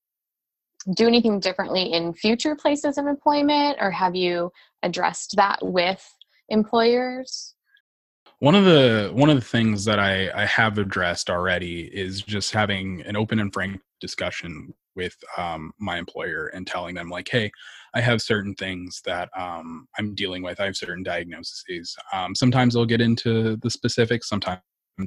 do 0.95 1.07
anything 1.07 1.39
differently 1.39 1.93
in 1.93 2.13
future 2.13 2.57
places 2.57 2.99
of 2.99 3.07
employment 3.07 3.79
or 3.81 3.91
have 3.91 4.17
you 4.17 4.51
addressed 4.83 5.37
that 5.37 5.59
with 5.63 6.17
employers? 6.49 7.55
one 8.41 8.55
of 8.55 8.65
the 8.65 9.11
one 9.13 9.31
of 9.31 9.37
the 9.37 9.47
things 9.47 9.85
that 9.85 9.99
I, 9.99 10.31
I 10.35 10.47
have 10.47 10.79
addressed 10.79 11.31
already 11.31 11.83
is 11.83 12.23
just 12.23 12.53
having 12.53 13.03
an 13.03 13.17
open 13.17 13.39
and 13.39 13.53
frank 13.53 13.81
discussion 14.01 14.75
with 15.01 15.17
um, 15.39 15.73
my 15.79 15.97
employer 15.97 16.49
and 16.55 16.67
telling 16.67 16.95
them 16.95 17.09
like 17.09 17.29
hey 17.31 17.51
i 17.95 18.01
have 18.01 18.21
certain 18.21 18.55
things 18.55 19.01
that 19.07 19.29
um, 19.37 19.89
i'm 19.99 20.15
dealing 20.15 20.43
with. 20.43 20.61
I 20.61 20.67
have 20.67 20.77
certain 20.77 21.03
diagnoses. 21.03 21.97
Um, 22.13 22.35
sometimes 22.35 22.77
i'll 22.77 22.85
get 22.95 23.01
into 23.01 23.57
the 23.57 23.71
specifics 23.71 24.29
sometimes 24.29 24.61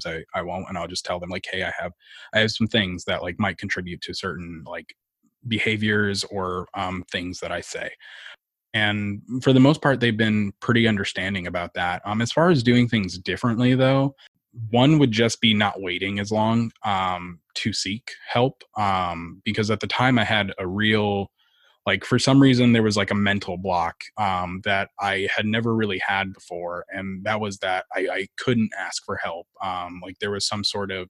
I, 0.05 0.23
I 0.33 0.41
won't 0.41 0.65
and 0.69 0.77
i'll 0.77 0.87
just 0.87 1.05
tell 1.05 1.19
them 1.19 1.29
like 1.29 1.45
hey 1.51 1.61
i 1.63 1.71
have 1.79 1.91
i 2.33 2.39
have 2.39 2.51
some 2.51 2.67
things 2.67 3.05
that 3.05 3.21
like 3.21 3.37
might 3.37 3.59
contribute 3.59 4.01
to 4.01 4.13
certain 4.15 4.63
like 4.65 4.95
behaviors 5.47 6.23
or 6.25 6.67
um, 6.73 7.03
things 7.11 7.39
that 7.41 7.51
i 7.51 7.61
say. 7.61 7.91
And 8.75 9.21
for 9.43 9.53
the 9.53 9.59
most 9.59 9.83
part 9.83 9.99
they've 9.99 10.17
been 10.25 10.51
pretty 10.59 10.87
understanding 10.87 11.45
about 11.45 11.75
that. 11.75 12.01
Um, 12.05 12.21
as 12.21 12.31
far 12.31 12.49
as 12.49 12.63
doing 12.63 12.89
things 12.89 13.19
differently 13.19 13.75
though 13.75 14.15
one 14.69 14.99
would 14.99 15.11
just 15.11 15.41
be 15.41 15.53
not 15.53 15.81
waiting 15.81 16.19
as 16.19 16.31
long 16.31 16.71
um, 16.83 17.39
to 17.55 17.73
seek 17.73 18.11
help 18.27 18.63
um, 18.77 19.41
because 19.43 19.71
at 19.71 19.79
the 19.79 19.87
time 19.87 20.19
i 20.19 20.23
had 20.23 20.53
a 20.57 20.67
real 20.67 21.31
like 21.85 22.05
for 22.05 22.17
some 22.17 22.41
reason 22.41 22.71
there 22.71 22.83
was 22.83 22.95
like 22.95 23.11
a 23.11 23.15
mental 23.15 23.57
block 23.57 24.03
um, 24.17 24.61
that 24.63 24.89
i 24.99 25.27
had 25.35 25.45
never 25.45 25.75
really 25.75 25.99
had 26.05 26.33
before 26.33 26.85
and 26.89 27.23
that 27.23 27.39
was 27.39 27.57
that 27.59 27.85
i, 27.95 28.07
I 28.11 28.27
couldn't 28.37 28.71
ask 28.79 29.03
for 29.05 29.17
help 29.17 29.47
um, 29.61 30.01
like 30.03 30.19
there 30.19 30.31
was 30.31 30.47
some 30.47 30.63
sort 30.63 30.91
of 30.91 31.09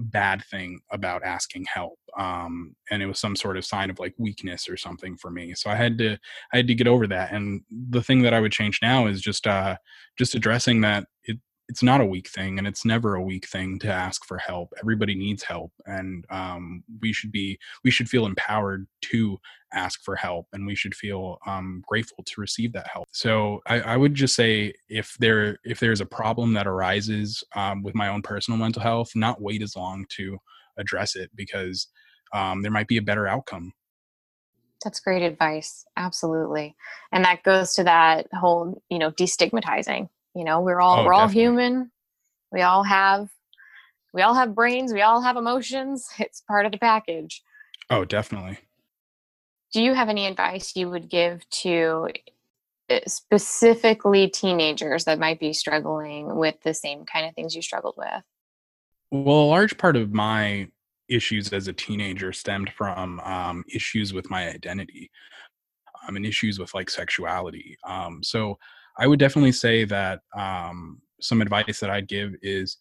bad 0.00 0.42
thing 0.50 0.80
about 0.90 1.22
asking 1.22 1.64
help 1.72 1.98
um, 2.16 2.74
and 2.90 3.02
it 3.02 3.06
was 3.06 3.18
some 3.18 3.36
sort 3.36 3.56
of 3.56 3.64
sign 3.64 3.90
of 3.90 3.98
like 3.98 4.14
weakness 4.18 4.68
or 4.68 4.76
something 4.76 5.16
for 5.16 5.30
me. 5.30 5.54
So 5.54 5.70
i 5.70 5.74
had 5.74 5.98
to 5.98 6.16
i 6.52 6.56
had 6.56 6.66
to 6.68 6.74
get 6.74 6.88
over 6.88 7.06
that 7.08 7.32
and 7.32 7.62
the 7.70 8.02
thing 8.02 8.22
that 8.22 8.34
i 8.34 8.40
would 8.40 8.52
change 8.52 8.78
now 8.82 9.06
is 9.06 9.20
just 9.20 9.46
uh 9.46 9.76
just 10.16 10.34
addressing 10.34 10.80
that 10.82 11.06
it 11.24 11.38
it's 11.68 11.82
not 11.82 12.00
a 12.00 12.06
weak 12.06 12.28
thing 12.28 12.58
and 12.58 12.66
it's 12.66 12.84
never 12.84 13.14
a 13.14 13.22
weak 13.22 13.48
thing 13.48 13.78
to 13.78 13.88
ask 13.88 14.24
for 14.26 14.36
help. 14.38 14.72
Everybody 14.80 15.14
needs 15.14 15.42
help 15.42 15.72
and 15.86 16.24
um, 16.30 16.84
we 17.00 17.12
should 17.12 17.32
be 17.32 17.58
we 17.82 17.90
should 17.90 18.08
feel 18.08 18.26
empowered 18.26 18.86
to 19.02 19.38
ask 19.72 20.02
for 20.02 20.14
help 20.14 20.46
and 20.52 20.66
we 20.66 20.74
should 20.74 20.94
feel 20.94 21.38
um, 21.46 21.82
grateful 21.86 22.22
to 22.24 22.40
receive 22.40 22.72
that 22.74 22.86
help. 22.86 23.08
So 23.12 23.60
I, 23.66 23.80
I, 23.80 23.96
would 23.96 24.14
just 24.14 24.36
say 24.36 24.74
if 24.88 25.16
there 25.18 25.58
if 25.64 25.80
there's 25.80 26.00
a 26.00 26.06
problem 26.06 26.52
that 26.52 26.66
arises 26.66 27.42
um, 27.56 27.82
with 27.82 27.94
my 27.94 28.08
own 28.08 28.22
personal 28.22 28.58
mental 28.58 28.82
health 28.82 29.10
not 29.14 29.40
wait 29.40 29.62
as 29.62 29.74
long 29.74 30.04
to 30.10 30.38
address 30.76 31.16
it 31.16 31.30
because 31.34 31.88
um, 32.32 32.62
there 32.62 32.72
might 32.72 32.88
be 32.88 32.98
a 32.98 33.02
better 33.02 33.26
outcome. 33.26 33.72
That's 34.84 35.00
great 35.00 35.22
advice 35.22 35.86
absolutely. 35.96 36.76
And 37.10 37.24
that 37.24 37.42
goes 37.42 37.72
to 37.74 37.84
that 37.84 38.26
whole 38.34 38.82
you 38.90 38.98
know 38.98 39.10
destigmatizing 39.10 40.08
you 40.34 40.44
know 40.44 40.60
we're 40.60 40.80
all 40.80 41.00
oh, 41.00 41.04
we're 41.04 41.12
all 41.12 41.28
human. 41.28 41.90
We 42.52 42.62
all 42.62 42.82
have 42.82 43.28
we 44.12 44.22
all 44.22 44.34
have 44.34 44.54
brains. 44.54 44.92
We 44.92 45.02
all 45.02 45.20
have 45.22 45.36
emotions. 45.36 46.08
It's 46.18 46.40
part 46.42 46.66
of 46.66 46.72
the 46.72 46.78
package. 46.78 47.42
Oh 47.90 48.04
definitely. 48.04 48.58
Do 49.72 49.82
you 49.82 49.94
have 49.94 50.08
any 50.08 50.26
advice 50.26 50.76
you 50.76 50.88
would 50.90 51.08
give 51.08 51.48
to 51.62 52.08
eh, 52.88 53.00
specifically 53.06 54.28
teenagers 54.28 55.04
that 55.04 55.18
might 55.18 55.40
be 55.40 55.52
struggling 55.52 56.36
with 56.36 56.54
the 56.62 56.74
same 56.74 57.04
kind 57.04 57.26
of 57.26 57.34
things 57.34 57.54
you 57.54 57.62
struggled 57.62 57.96
with? 57.96 58.22
Well 59.10 59.44
a 59.44 59.46
large 59.46 59.76
part 59.78 59.96
of 59.96 60.12
my 60.12 60.68
issues 61.08 61.52
as 61.52 61.68
a 61.68 61.72
teenager 61.72 62.32
stemmed 62.32 62.70
from 62.70 63.20
um, 63.20 63.64
issues 63.72 64.14
with 64.14 64.30
my 64.30 64.48
identity 64.48 65.10
um, 66.06 66.16
and 66.16 66.26
issues 66.26 66.58
with 66.58 66.72
like 66.74 66.90
sexuality. 66.90 67.76
Um, 67.84 68.22
so 68.22 68.58
I 68.98 69.06
would 69.06 69.18
definitely 69.18 69.52
say 69.52 69.84
that 69.84 70.20
um, 70.36 71.00
some 71.20 71.40
advice 71.40 71.80
that 71.80 71.90
I'd 71.90 72.08
give 72.08 72.34
is 72.42 72.78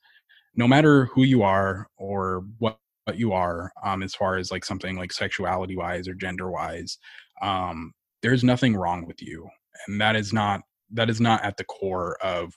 no 0.56 0.68
matter 0.68 1.06
who 1.06 1.24
you 1.24 1.44
are 1.44 1.88
or 1.98 2.44
what, 2.60 2.78
what 3.06 3.18
you 3.18 3.34
are, 3.34 3.72
um, 3.84 4.04
as 4.04 4.14
far 4.16 4.38
as 4.38 4.52
like 4.52 4.64
something 4.64 4.96
like 4.96 5.12
sexuality 5.12 5.76
wise 5.76 6.08
or 6.08 6.14
gender 6.14 6.52
wise, 6.52 6.98
um, 7.42 7.94
there's 8.22 8.44
nothing 8.44 8.76
wrong 8.76 9.06
with 9.06 9.22
you. 9.22 9.48
And 9.88 10.00
that 10.00 10.16
is 10.16 10.32
not 10.32 10.62
that 10.92 11.10
is 11.10 11.20
not 11.20 11.44
at 11.44 11.58
the 11.58 11.64
core 11.64 12.18
of 12.24 12.54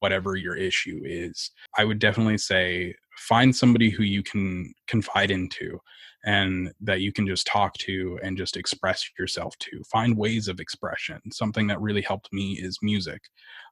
whatever 0.00 0.36
your 0.36 0.54
issue 0.54 1.00
is. 1.04 1.50
I 1.76 1.84
would 1.84 1.98
definitely 1.98 2.38
say 2.38 2.94
find 3.18 3.54
somebody 3.54 3.90
who 3.90 4.02
you 4.02 4.22
can 4.22 4.72
confide 4.86 5.30
into 5.30 5.80
and 6.24 6.72
that 6.80 7.00
you 7.00 7.12
can 7.12 7.26
just 7.26 7.46
talk 7.46 7.74
to 7.74 8.18
and 8.22 8.36
just 8.36 8.56
express 8.56 9.08
yourself 9.18 9.56
to. 9.58 9.82
Find 9.84 10.16
ways 10.16 10.48
of 10.48 10.60
expression. 10.60 11.20
Something 11.30 11.66
that 11.68 11.80
really 11.80 12.02
helped 12.02 12.32
me 12.32 12.52
is 12.52 12.78
music. 12.82 13.22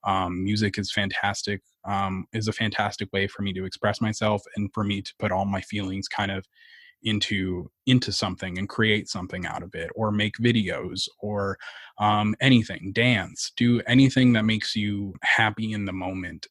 Um, 0.05 0.45
music 0.45 0.79
is 0.79 0.93
fantastic, 0.93 1.63
um, 1.85 2.27
is 2.33 2.49
a 2.49 2.53
fantastic 2.53 3.13
way 3.13 3.27
for 3.27 3.43
me 3.43 3.53
to 3.53 3.65
express 3.65 4.01
myself 4.01 4.43
and 4.57 4.71
for 4.73 4.85
me 4.85 5.03
to 5.03 5.13
put 5.19 5.33
all 5.33 5.45
my 5.45 5.61
feelings 5.61 6.09
kind 6.09 6.31
of 6.31 6.47
into 7.03 7.71
into 7.87 8.11
something 8.11 8.59
and 8.59 8.69
create 8.69 9.09
something 9.09 9.47
out 9.47 9.63
of 9.63 9.75
it 9.75 9.91
or 9.95 10.11
make 10.11 10.37
videos 10.39 11.09
or 11.21 11.59
um, 11.99 12.35
anything 12.41 12.91
dance 12.95 13.53
do 13.57 13.81
anything 13.87 14.33
that 14.33 14.45
makes 14.45 14.75
you 14.75 15.15
happy 15.23 15.73
in 15.73 15.85
the 15.85 15.93
moment 15.93 16.47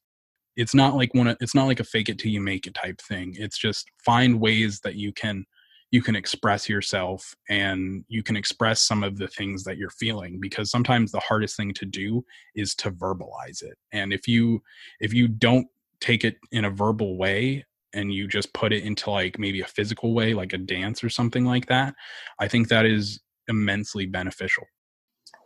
it's 0.55 0.75
not 0.75 0.95
like 0.95 1.13
one 1.13 1.35
it's 1.41 1.55
not 1.55 1.67
like 1.67 1.79
a 1.79 1.83
fake 1.83 2.09
it 2.09 2.17
till 2.17 2.31
you 2.31 2.41
make 2.41 2.67
it 2.67 2.74
type 2.74 3.01
thing. 3.01 3.35
It's 3.38 3.57
just 3.57 3.89
find 4.03 4.39
ways 4.39 4.79
that 4.81 4.95
you 4.95 5.13
can 5.13 5.45
you 5.91 6.01
can 6.01 6.15
express 6.15 6.67
yourself 6.67 7.35
and 7.50 8.03
you 8.07 8.24
can 8.24 8.35
express 8.35 8.81
some 8.81 9.03
of 9.03 9.17
the 9.17 9.27
things 9.27 9.63
that 9.63 9.77
you're 9.77 9.89
feeling 9.89 10.39
because 10.39 10.71
sometimes 10.71 11.12
the 11.12 11.19
hardest 11.19 11.55
thing 11.55 11.74
to 11.74 11.85
do 11.85 12.25
is 12.55 12.75
to 12.75 12.91
verbalize 12.91 13.62
it. 13.62 13.77
And 13.91 14.12
if 14.12 14.27
you 14.27 14.62
if 15.00 15.13
you 15.13 15.27
don't 15.27 15.67
take 16.01 16.24
it 16.24 16.38
in 16.51 16.65
a 16.65 16.69
verbal 16.69 17.17
way 17.17 17.65
and 17.93 18.13
you 18.13 18.27
just 18.27 18.53
put 18.53 18.74
it 18.74 18.83
into 18.83 19.09
like 19.09 19.39
maybe 19.39 19.62
a 19.62 19.67
physical 19.67 20.13
way 20.13 20.33
like 20.33 20.51
a 20.51 20.57
dance 20.57 21.01
or 21.01 21.09
something 21.09 21.45
like 21.45 21.65
that 21.67 21.95
i 22.38 22.47
think 22.47 22.67
that 22.67 22.85
is 22.85 23.21
immensely 23.47 24.05
beneficial. 24.05 24.65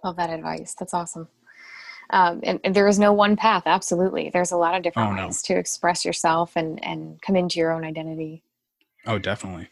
Love 0.04 0.16
that 0.18 0.30
advice. 0.30 0.76
That's 0.78 0.94
awesome 0.94 1.28
um, 2.12 2.40
and, 2.44 2.60
and, 2.64 2.76
there 2.76 2.88
is 2.88 2.98
no 2.98 3.14
one 3.14 3.36
path 3.36 3.64
absolutely. 3.66 4.30
There's 4.32 4.52
a 4.52 4.58
lot 4.58 4.76
of 4.76 4.82
different 4.82 5.20
oh, 5.20 5.26
ways 5.26 5.42
to 5.44 5.56
express 5.56 6.04
yourself 6.04 6.54
and 6.56 6.84
and 6.84 7.22
come 7.22 7.36
into 7.36 7.60
your 7.60 7.72
own 7.72 7.84
identity. 7.84 8.44
Oh 9.06 9.20
definitely. 9.20 9.70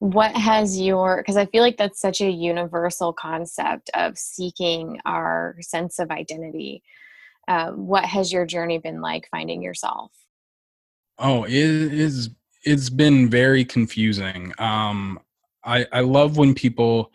What 0.00 0.32
has 0.36 0.80
your 0.80 1.18
because 1.18 1.36
i 1.36 1.44
feel 1.46 1.62
like 1.62 1.76
that's 1.76 2.00
such 2.00 2.20
a 2.20 2.30
universal 2.30 3.12
concept 3.12 3.90
of 3.94 4.16
seeking 4.16 5.00
our 5.04 5.56
sense 5.60 5.98
of 5.98 6.10
identity. 6.10 6.82
Um, 7.46 7.86
what 7.86 8.04
has 8.04 8.32
your 8.32 8.46
journey 8.46 8.78
been 8.78 9.00
like 9.00 9.28
finding 9.30 9.62
yourself? 9.62 10.12
Oh 11.18 11.44
it 11.44 11.52
is 11.52 12.30
it's 12.64 12.90
been 12.90 13.28
very 13.28 13.64
confusing. 13.64 14.52
Um 14.58 15.20
i 15.64 15.84
i 15.92 16.00
love 16.00 16.38
when 16.38 16.54
people 16.54 17.12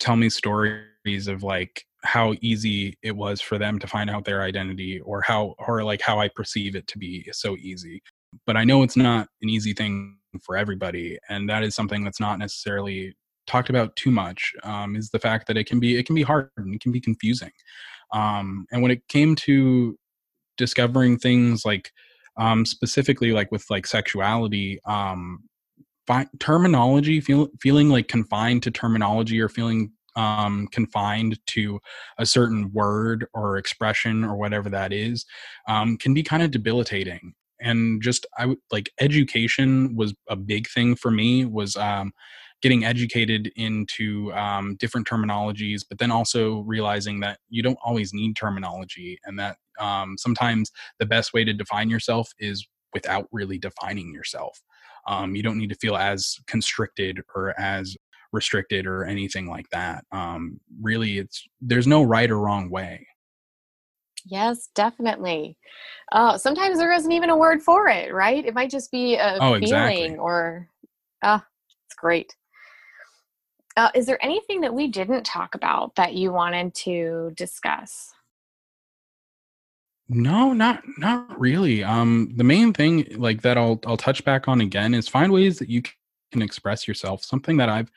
tell 0.00 0.16
me 0.16 0.28
stories 0.28 1.28
of 1.28 1.42
like 1.44 1.86
how 2.04 2.34
easy 2.40 2.96
it 3.02 3.16
was 3.16 3.40
for 3.40 3.58
them 3.58 3.78
to 3.78 3.86
find 3.86 4.10
out 4.10 4.24
their 4.24 4.42
identity 4.42 5.00
or 5.00 5.22
how 5.22 5.54
or 5.58 5.82
like 5.82 6.00
how 6.00 6.20
i 6.20 6.28
perceive 6.28 6.76
it 6.76 6.86
to 6.86 6.98
be 6.98 7.26
so 7.32 7.56
easy. 7.56 8.02
But 8.46 8.56
i 8.56 8.64
know 8.64 8.82
it's 8.82 8.96
not 8.96 9.28
an 9.42 9.48
easy 9.48 9.72
thing 9.72 10.18
for 10.42 10.56
everybody 10.56 11.18
and 11.28 11.48
that 11.48 11.62
is 11.62 11.74
something 11.74 12.02
that's 12.02 12.20
not 12.20 12.38
necessarily 12.38 13.14
talked 13.46 13.70
about 13.70 13.94
too 13.96 14.10
much 14.10 14.52
um, 14.62 14.96
is 14.96 15.10
the 15.10 15.18
fact 15.18 15.46
that 15.46 15.56
it 15.56 15.64
can 15.64 15.80
be 15.80 15.96
it 15.96 16.06
can 16.06 16.14
be 16.14 16.22
hard 16.22 16.50
and 16.56 16.74
it 16.74 16.80
can 16.80 16.92
be 16.92 17.00
confusing. 17.00 17.50
Um, 18.12 18.66
and 18.70 18.82
when 18.82 18.90
it 18.90 19.06
came 19.08 19.34
to 19.36 19.98
discovering 20.56 21.18
things 21.18 21.64
like 21.64 21.90
um, 22.36 22.64
specifically 22.64 23.32
like 23.32 23.50
with 23.52 23.64
like 23.70 23.86
sexuality 23.86 24.80
um, 24.86 25.44
fi- 26.06 26.28
terminology 26.38 27.20
feel, 27.20 27.48
feeling 27.60 27.88
like 27.88 28.08
confined 28.08 28.62
to 28.64 28.70
terminology 28.70 29.40
or 29.40 29.48
feeling 29.48 29.92
um, 30.16 30.68
confined 30.68 31.38
to 31.46 31.80
a 32.18 32.26
certain 32.26 32.72
word 32.72 33.26
or 33.34 33.56
expression 33.56 34.24
or 34.24 34.36
whatever 34.36 34.70
that 34.70 34.92
is 34.92 35.24
um, 35.68 35.96
can 35.96 36.14
be 36.14 36.22
kind 36.22 36.42
of 36.42 36.50
debilitating. 36.50 37.34
And 37.60 38.02
just 38.02 38.26
i 38.36 38.46
would 38.46 38.58
like 38.72 38.90
education 39.00 39.94
was 39.96 40.12
a 40.28 40.36
big 40.36 40.68
thing 40.68 40.96
for 40.96 41.10
me 41.10 41.44
was 41.44 41.76
um, 41.76 42.12
getting 42.60 42.84
educated 42.84 43.52
into 43.56 44.32
um, 44.34 44.76
different 44.76 45.06
terminologies 45.06 45.82
but 45.88 45.98
then 45.98 46.10
also 46.10 46.60
realizing 46.60 47.20
that 47.20 47.38
you 47.48 47.62
don't 47.62 47.78
always 47.84 48.12
need 48.12 48.34
terminology 48.34 49.18
and 49.24 49.38
that 49.38 49.56
um, 49.78 50.16
sometimes 50.18 50.70
the 50.98 51.06
best 51.06 51.32
way 51.32 51.44
to 51.44 51.52
define 51.52 51.90
yourself 51.90 52.32
is 52.38 52.66
without 52.94 53.28
really 53.32 53.58
defining 53.58 54.12
yourself. 54.12 54.62
Um, 55.06 55.34
you 55.36 55.42
don't 55.42 55.58
need 55.58 55.68
to 55.68 55.74
feel 55.74 55.96
as 55.96 56.38
constricted 56.46 57.20
or 57.34 57.58
as 57.60 57.96
restricted 58.34 58.86
or 58.86 59.04
anything 59.04 59.48
like 59.48 59.68
that. 59.70 60.04
Um, 60.12 60.60
really, 60.82 61.18
it's 61.18 61.46
there's 61.60 61.86
no 61.86 62.02
right 62.02 62.30
or 62.30 62.38
wrong 62.38 62.68
way. 62.68 63.06
Yes, 64.26 64.68
definitely. 64.74 65.56
Uh, 66.12 66.38
sometimes 66.38 66.78
there 66.78 66.92
isn't 66.92 67.12
even 67.12 67.30
a 67.30 67.36
word 67.36 67.62
for 67.62 67.88
it, 67.88 68.12
right? 68.12 68.44
It 68.44 68.54
might 68.54 68.70
just 68.70 68.90
be 68.90 69.16
a 69.16 69.38
Oh, 69.40 69.58
feeling 69.58 69.62
exactly. 69.62 70.16
or, 70.16 70.68
ah, 71.22 71.44
it's 71.86 71.94
great. 71.94 72.34
Uh, 73.76 73.90
is 73.94 74.06
there 74.06 74.24
anything 74.24 74.60
that 74.60 74.72
we 74.72 74.88
didn't 74.88 75.24
talk 75.24 75.54
about 75.54 75.94
that 75.96 76.14
you 76.14 76.32
wanted 76.32 76.74
to 76.74 77.32
discuss? 77.36 78.14
No, 80.08 80.52
not 80.52 80.82
not 80.98 81.38
really. 81.40 81.82
Um, 81.82 82.32
the 82.36 82.44
main 82.44 82.72
thing 82.72 83.06
like 83.16 83.42
that 83.42 83.56
I'll 83.56 83.80
I'll 83.86 83.96
touch 83.96 84.24
back 84.24 84.48
on 84.48 84.60
again 84.60 84.94
is 84.94 85.08
find 85.08 85.32
ways 85.32 85.58
that 85.58 85.70
you 85.70 85.82
express 86.42 86.86
yourself. 86.86 87.24
Something 87.24 87.56
that 87.58 87.68
I've 87.68 87.90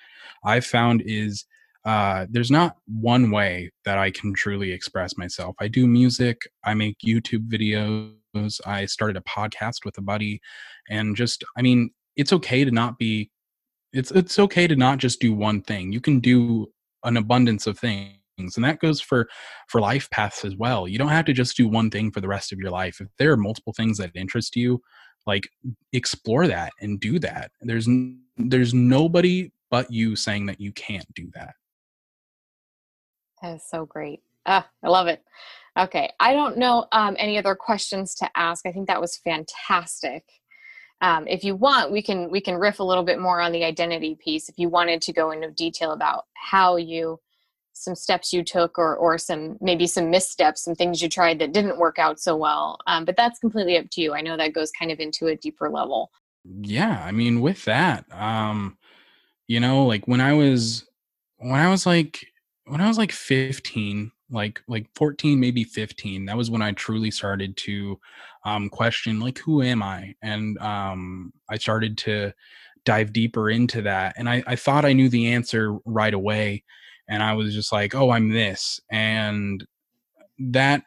I've 0.43 0.65
found 0.65 1.01
is 1.05 1.45
uh, 1.85 2.25
there's 2.29 2.51
not 2.51 2.75
one 2.85 3.31
way 3.31 3.71
that 3.85 3.97
I 3.97 4.11
can 4.11 4.33
truly 4.33 4.71
express 4.71 5.17
myself. 5.17 5.55
I 5.59 5.69
do 5.69 5.87
music, 5.87 6.41
I 6.65 6.73
make 6.73 6.97
YouTube 6.99 7.47
videos, 7.47 8.59
I 8.65 8.85
started 8.85 9.15
a 9.15 9.21
podcast 9.21 9.85
with 9.85 9.97
a 9.97 10.01
buddy, 10.01 10.41
and 10.89 11.15
just 11.15 11.43
I 11.57 11.61
mean, 11.61 11.91
it's 12.15 12.33
okay 12.33 12.65
to 12.65 12.71
not 12.71 12.97
be 12.97 13.31
it's 13.93 14.11
it's 14.11 14.37
okay 14.37 14.67
to 14.67 14.75
not 14.75 14.97
just 14.97 15.19
do 15.21 15.33
one 15.33 15.61
thing. 15.61 15.91
You 15.91 16.01
can 16.01 16.19
do 16.19 16.67
an 17.03 17.17
abundance 17.17 17.67
of 17.67 17.79
things. 17.79 18.13
And 18.37 18.63
that 18.63 18.79
goes 18.79 19.01
for 19.01 19.27
for 19.67 19.81
life 19.81 20.09
paths 20.09 20.45
as 20.45 20.55
well. 20.55 20.87
You 20.87 20.97
don't 20.97 21.07
have 21.07 21.25
to 21.25 21.33
just 21.33 21.57
do 21.57 21.67
one 21.67 21.89
thing 21.89 22.11
for 22.11 22.21
the 22.21 22.27
rest 22.27 22.51
of 22.51 22.59
your 22.59 22.69
life. 22.69 22.99
If 22.99 23.07
there 23.17 23.31
are 23.31 23.37
multiple 23.37 23.73
things 23.73 23.97
that 23.97 24.11
interest 24.13 24.55
you, 24.55 24.81
like 25.25 25.49
explore 25.93 26.47
that 26.47 26.73
and 26.81 26.99
do 26.99 27.17
that. 27.19 27.51
There's 27.61 27.87
there's 28.37 28.73
nobody 28.73 29.51
but 29.69 29.91
you 29.91 30.15
saying 30.15 30.45
that 30.45 30.61
you 30.61 30.71
can't 30.71 31.11
do 31.13 31.29
that. 31.33 31.55
That 33.41 33.55
is 33.55 33.63
so 33.69 33.85
great. 33.85 34.21
Ah, 34.45 34.67
I 34.83 34.87
love 34.87 35.07
it. 35.07 35.23
Okay, 35.77 36.11
I 36.19 36.33
don't 36.33 36.57
know 36.57 36.87
um, 36.91 37.15
any 37.19 37.37
other 37.37 37.53
questions 37.53 38.15
to 38.15 38.29
ask. 38.35 38.65
I 38.65 38.71
think 38.71 38.87
that 38.87 39.01
was 39.01 39.17
fantastic. 39.17 40.23
Um, 41.01 41.27
if 41.27 41.43
you 41.43 41.55
want, 41.55 41.91
we 41.91 42.01
can 42.01 42.31
we 42.31 42.41
can 42.41 42.55
riff 42.55 42.79
a 42.79 42.83
little 42.83 43.03
bit 43.03 43.19
more 43.19 43.39
on 43.39 43.51
the 43.51 43.63
identity 43.63 44.15
piece. 44.15 44.49
If 44.49 44.57
you 44.57 44.69
wanted 44.69 45.01
to 45.03 45.13
go 45.13 45.29
into 45.29 45.51
detail 45.51 45.91
about 45.91 46.25
how 46.33 46.77
you, 46.77 47.19
some 47.73 47.93
steps 47.93 48.33
you 48.33 48.43
took, 48.43 48.79
or 48.79 48.95
or 48.95 49.19
some 49.19 49.57
maybe 49.61 49.85
some 49.85 50.09
missteps, 50.09 50.63
some 50.63 50.73
things 50.73 51.01
you 51.01 51.09
tried 51.09 51.37
that 51.39 51.53
didn't 51.53 51.77
work 51.77 51.99
out 51.99 52.19
so 52.19 52.35
well. 52.35 52.79
Um, 52.87 53.05
but 53.05 53.15
that's 53.15 53.37
completely 53.37 53.77
up 53.77 53.85
to 53.91 54.01
you. 54.01 54.15
I 54.15 54.21
know 54.21 54.37
that 54.37 54.53
goes 54.53 54.71
kind 54.71 54.91
of 54.91 54.99
into 54.99 55.27
a 55.27 55.35
deeper 55.35 55.69
level. 55.69 56.09
Yeah, 56.45 57.01
I 57.03 57.11
mean 57.11 57.41
with 57.41 57.65
that, 57.65 58.05
um 58.11 58.77
you 59.47 59.59
know, 59.59 59.85
like 59.85 60.07
when 60.07 60.21
I 60.21 60.33
was 60.33 60.85
when 61.37 61.59
I 61.59 61.69
was 61.69 61.85
like 61.85 62.25
when 62.65 62.81
I 62.81 62.87
was 62.87 62.97
like 62.99 63.11
15, 63.11 64.11
like 64.31 64.61
like 64.67 64.87
14 64.95 65.39
maybe 65.39 65.63
15, 65.65 66.25
that 66.27 66.37
was 66.37 66.51
when 66.51 66.61
I 66.63 66.71
truly 66.73 67.11
started 67.11 67.57
to 67.57 67.99
um 68.45 68.69
question 68.69 69.19
like 69.19 69.39
who 69.39 69.61
am 69.63 69.83
I? 69.83 70.15
And 70.23 70.57
um 70.59 71.33
I 71.49 71.57
started 71.57 71.97
to 71.99 72.33
dive 72.85 73.13
deeper 73.13 73.49
into 73.51 73.81
that 73.83 74.15
and 74.17 74.29
I 74.29 74.43
I 74.47 74.55
thought 74.57 74.85
I 74.85 74.93
knew 74.93 75.09
the 75.09 75.33
answer 75.33 75.77
right 75.85 76.13
away 76.15 76.63
and 77.09 77.23
I 77.23 77.33
was 77.33 77.53
just 77.55 77.71
like, 77.73 77.95
"Oh, 77.95 78.11
I'm 78.11 78.29
this." 78.29 78.79
And 78.91 79.65
that 80.39 80.83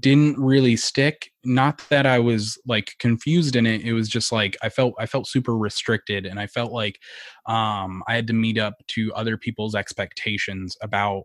didn't 0.00 0.38
really 0.38 0.76
stick. 0.76 1.30
Not 1.44 1.82
that 1.88 2.06
i 2.06 2.18
was 2.18 2.58
like 2.66 2.94
confused 2.98 3.56
in 3.56 3.66
it 3.66 3.82
it 3.82 3.94
was 3.94 4.08
just 4.08 4.30
like 4.30 4.56
i 4.62 4.68
felt 4.68 4.94
i 4.98 5.06
felt 5.06 5.26
super 5.26 5.56
restricted 5.56 6.26
and 6.26 6.38
i 6.38 6.46
felt 6.46 6.70
like 6.70 6.98
um 7.46 8.02
i 8.06 8.14
had 8.14 8.26
to 8.26 8.34
meet 8.34 8.58
up 8.58 8.74
to 8.88 9.10
other 9.14 9.38
people's 9.38 9.74
expectations 9.74 10.76
about 10.82 11.22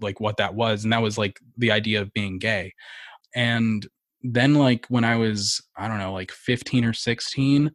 like 0.00 0.18
what 0.18 0.36
that 0.38 0.54
was 0.54 0.84
and 0.84 0.92
that 0.92 1.02
was 1.02 1.16
like 1.16 1.38
the 1.58 1.70
idea 1.70 2.00
of 2.00 2.12
being 2.12 2.38
gay. 2.38 2.72
And 3.34 3.86
then 4.22 4.54
like 4.54 4.86
when 4.88 5.04
i 5.04 5.14
was 5.14 5.62
i 5.76 5.86
don't 5.86 5.98
know 5.98 6.12
like 6.12 6.32
15 6.32 6.84
or 6.84 6.92
16 6.92 7.70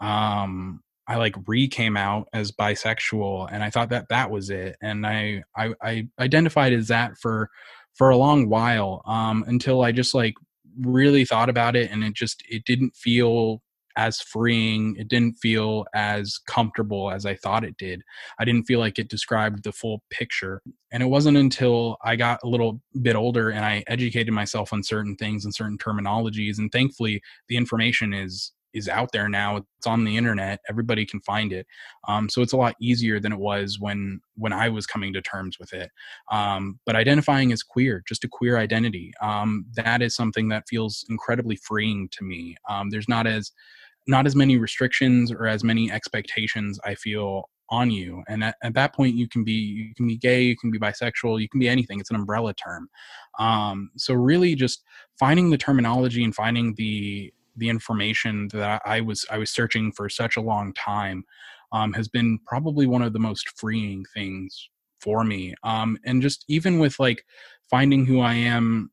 um 0.00 0.80
i 1.06 1.16
like 1.16 1.36
re 1.46 1.68
came 1.68 1.96
out 1.96 2.28
as 2.32 2.50
bisexual 2.50 3.48
and 3.52 3.62
i 3.62 3.70
thought 3.70 3.90
that 3.90 4.08
that 4.08 4.30
was 4.30 4.50
it 4.50 4.74
and 4.82 5.06
i 5.06 5.42
i, 5.56 5.72
I 5.82 6.08
identified 6.18 6.72
as 6.72 6.88
that 6.88 7.12
for 7.20 7.50
for 7.94 8.10
a 8.10 8.16
long 8.16 8.48
while 8.48 9.02
um 9.06 9.44
until 9.46 9.82
i 9.82 9.92
just 9.92 10.14
like 10.14 10.34
really 10.80 11.24
thought 11.24 11.48
about 11.48 11.76
it 11.76 11.90
and 11.90 12.02
it 12.02 12.14
just 12.14 12.42
it 12.48 12.64
didn't 12.64 12.94
feel 12.96 13.62
as 13.96 14.20
freeing 14.20 14.96
it 14.98 15.08
didn't 15.08 15.34
feel 15.34 15.84
as 15.94 16.38
comfortable 16.46 17.10
as 17.10 17.26
i 17.26 17.34
thought 17.34 17.62
it 17.62 17.76
did. 17.76 18.02
I 18.38 18.44
didn't 18.46 18.64
feel 18.64 18.78
like 18.78 18.98
it 18.98 19.10
described 19.10 19.64
the 19.64 19.72
full 19.72 20.02
picture 20.08 20.62
and 20.90 21.02
it 21.02 21.06
wasn't 21.06 21.36
until 21.36 21.98
i 22.02 22.16
got 22.16 22.40
a 22.42 22.48
little 22.48 22.80
bit 23.02 23.16
older 23.16 23.50
and 23.50 23.64
i 23.64 23.84
educated 23.88 24.32
myself 24.32 24.72
on 24.72 24.82
certain 24.82 25.14
things 25.16 25.44
and 25.44 25.54
certain 25.54 25.76
terminologies 25.76 26.58
and 26.58 26.72
thankfully 26.72 27.20
the 27.48 27.56
information 27.56 28.14
is 28.14 28.52
is 28.74 28.88
out 28.88 29.10
there 29.12 29.28
now 29.28 29.56
it's 29.56 29.86
on 29.86 30.04
the 30.04 30.16
internet 30.16 30.60
everybody 30.68 31.04
can 31.04 31.20
find 31.20 31.52
it 31.52 31.66
um, 32.08 32.28
so 32.28 32.42
it's 32.42 32.52
a 32.52 32.56
lot 32.56 32.74
easier 32.80 33.20
than 33.20 33.32
it 33.32 33.38
was 33.38 33.78
when 33.80 34.20
when 34.36 34.52
i 34.52 34.68
was 34.68 34.86
coming 34.86 35.12
to 35.12 35.22
terms 35.22 35.58
with 35.58 35.72
it 35.72 35.90
um, 36.30 36.78
but 36.86 36.96
identifying 36.96 37.52
as 37.52 37.62
queer 37.62 38.02
just 38.06 38.24
a 38.24 38.28
queer 38.28 38.56
identity 38.58 39.12
um, 39.20 39.64
that 39.74 40.02
is 40.02 40.14
something 40.14 40.48
that 40.48 40.68
feels 40.68 41.04
incredibly 41.08 41.56
freeing 41.56 42.08
to 42.10 42.24
me 42.24 42.56
um, 42.68 42.90
there's 42.90 43.08
not 43.08 43.26
as 43.26 43.52
not 44.08 44.26
as 44.26 44.34
many 44.34 44.56
restrictions 44.56 45.30
or 45.30 45.46
as 45.46 45.62
many 45.62 45.90
expectations 45.90 46.78
i 46.84 46.94
feel 46.94 47.48
on 47.72 47.90
you 47.90 48.22
and 48.28 48.44
at, 48.44 48.56
at 48.62 48.74
that 48.74 48.94
point 48.94 49.16
you 49.16 49.26
can 49.26 49.42
be 49.42 49.52
you 49.52 49.94
can 49.96 50.06
be 50.06 50.16
gay 50.16 50.42
you 50.42 50.56
can 50.56 50.70
be 50.70 50.78
bisexual 50.78 51.40
you 51.40 51.48
can 51.48 51.58
be 51.58 51.68
anything 51.68 51.98
it's 51.98 52.10
an 52.10 52.16
umbrella 52.16 52.52
term 52.54 52.88
um, 53.38 53.90
so 53.96 54.12
really 54.12 54.54
just 54.54 54.82
finding 55.18 55.50
the 55.50 55.56
terminology 55.56 56.22
and 56.22 56.34
finding 56.34 56.74
the 56.74 57.32
the 57.56 57.68
information 57.68 58.48
that 58.52 58.82
i 58.84 59.00
was 59.00 59.24
i 59.30 59.38
was 59.38 59.50
searching 59.50 59.92
for 59.92 60.08
such 60.08 60.36
a 60.36 60.40
long 60.40 60.72
time 60.74 61.24
um, 61.72 61.92
has 61.94 62.08
been 62.08 62.38
probably 62.46 62.86
one 62.86 63.02
of 63.02 63.12
the 63.12 63.18
most 63.18 63.58
freeing 63.58 64.04
things 64.14 64.68
for 65.00 65.24
me. 65.24 65.54
Um, 65.64 65.98
and 66.04 66.22
just 66.22 66.44
even 66.48 66.78
with 66.78 66.98
like 67.00 67.24
finding 67.70 68.06
who 68.06 68.20
i 68.20 68.34
am 68.34 68.90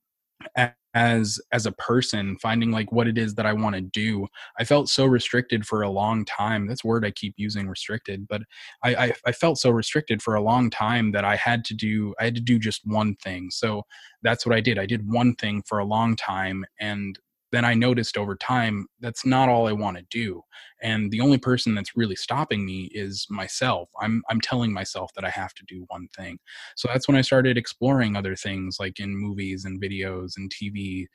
as 0.95 1.39
as 1.51 1.65
a 1.67 1.71
person 1.73 2.35
finding 2.41 2.71
like 2.71 2.91
what 2.91 3.07
it 3.07 3.17
is 3.17 3.35
that 3.35 3.45
i 3.45 3.53
want 3.53 3.75
to 3.75 3.81
do 3.81 4.25
i 4.57 4.63
felt 4.63 4.89
so 4.89 5.05
restricted 5.05 5.65
for 5.65 5.83
a 5.83 5.89
long 5.89 6.25
time. 6.25 6.67
That's 6.67 6.83
word 6.83 7.05
i 7.05 7.11
keep 7.11 7.35
using 7.37 7.67
restricted 7.67 8.27
but 8.27 8.41
I, 8.83 8.95
I 8.95 9.13
i 9.27 9.31
felt 9.31 9.59
so 9.59 9.69
restricted 9.69 10.21
for 10.21 10.33
a 10.35 10.41
long 10.41 10.69
time 10.71 11.11
that 11.11 11.25
i 11.25 11.35
had 11.35 11.63
to 11.65 11.75
do 11.75 12.15
i 12.19 12.23
had 12.25 12.35
to 12.35 12.41
do 12.41 12.57
just 12.57 12.81
one 12.85 13.15
thing. 13.17 13.49
So 13.51 13.83
that's 14.23 14.45
what 14.45 14.55
i 14.55 14.61
did. 14.61 14.79
I 14.79 14.85
did 14.87 15.11
one 15.11 15.35
thing 15.35 15.61
for 15.67 15.79
a 15.79 15.85
long 15.85 16.15
time 16.15 16.65
and 16.79 17.19
then 17.51 17.65
i 17.65 17.73
noticed 17.73 18.17
over 18.17 18.35
time 18.35 18.85
that's 18.99 19.25
not 19.25 19.49
all 19.49 19.67
i 19.67 19.71
want 19.71 19.97
to 19.97 20.03
do 20.09 20.43
and 20.81 21.11
the 21.11 21.21
only 21.21 21.37
person 21.37 21.75
that's 21.75 21.95
really 21.95 22.15
stopping 22.15 22.65
me 22.65 22.89
is 22.93 23.27
myself. 23.29 23.89
I'm 24.01 24.23
i'm 24.29 24.41
telling 24.41 24.71
myself 24.71 25.11
that 25.15 25.25
i 25.25 25.29
have 25.29 25.53
to 25.55 25.63
do 25.67 25.85
one 25.89 26.07
thing. 26.15 26.39
So 26.75 26.87
that's 26.91 27.07
when 27.07 27.17
i 27.17 27.21
started 27.21 27.57
exploring 27.57 28.15
other 28.15 28.35
things 28.35 28.77
like 28.79 28.99
in 28.99 29.15
movies 29.15 29.65
and 29.65 29.81
videos 29.81 30.33
and 30.37 30.51
tv 30.51 31.05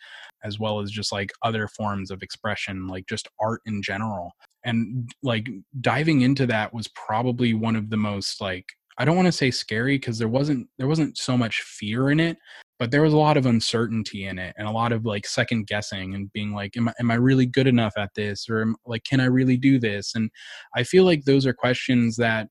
as 0.42 0.58
well 0.58 0.80
as 0.80 0.90
just 0.90 1.12
like 1.12 1.32
other 1.42 1.68
forms 1.68 2.10
of 2.10 2.22
expression 2.22 2.86
like 2.86 3.06
just 3.06 3.28
art 3.40 3.60
in 3.66 3.82
general. 3.82 4.32
And 4.66 5.10
like 5.22 5.46
diving 5.80 6.22
into 6.22 6.46
that 6.46 6.72
was 6.72 6.88
probably 6.88 7.52
one 7.52 7.76
of 7.76 7.90
the 7.90 7.98
most 7.98 8.40
like 8.40 8.66
i 8.98 9.04
don't 9.04 9.16
want 9.16 9.26
to 9.26 9.33
say 9.33 9.50
scary 9.50 9.96
because 9.96 10.18
there 10.18 10.28
wasn't 10.28 10.66
there 10.78 10.88
wasn't 10.88 11.16
so 11.16 11.37
much 11.37 11.62
fear 11.62 12.11
in 12.11 12.20
it 12.20 12.37
but 12.78 12.90
there 12.90 13.02
was 13.02 13.12
a 13.12 13.18
lot 13.18 13.37
of 13.37 13.46
uncertainty 13.46 14.26
in 14.26 14.38
it 14.38 14.54
and 14.59 14.66
a 14.66 14.72
lot 14.72 14.92
of 14.92 15.04
like 15.04 15.26
second 15.26 15.66
guessing 15.66 16.14
and 16.14 16.33
being 16.33 16.52
like 16.52 16.76
am 16.76 16.88
I, 16.88 16.94
am 16.98 17.11
I 17.11 17.14
really 17.14 17.46
good 17.46 17.68
enough 17.68 17.92
at 17.96 18.11
this? 18.16 18.48
Or 18.48 18.62
am, 18.62 18.76
like 18.85 19.04
can 19.04 19.20
i 19.20 19.26
really 19.26 19.57
do 19.57 19.78
this? 19.78 20.14
And 20.14 20.30
i 20.74 20.83
feel 20.83 21.04
like 21.04 21.24
those 21.24 21.46
are 21.46 21.54
questions 21.54 22.16
that 22.16 22.48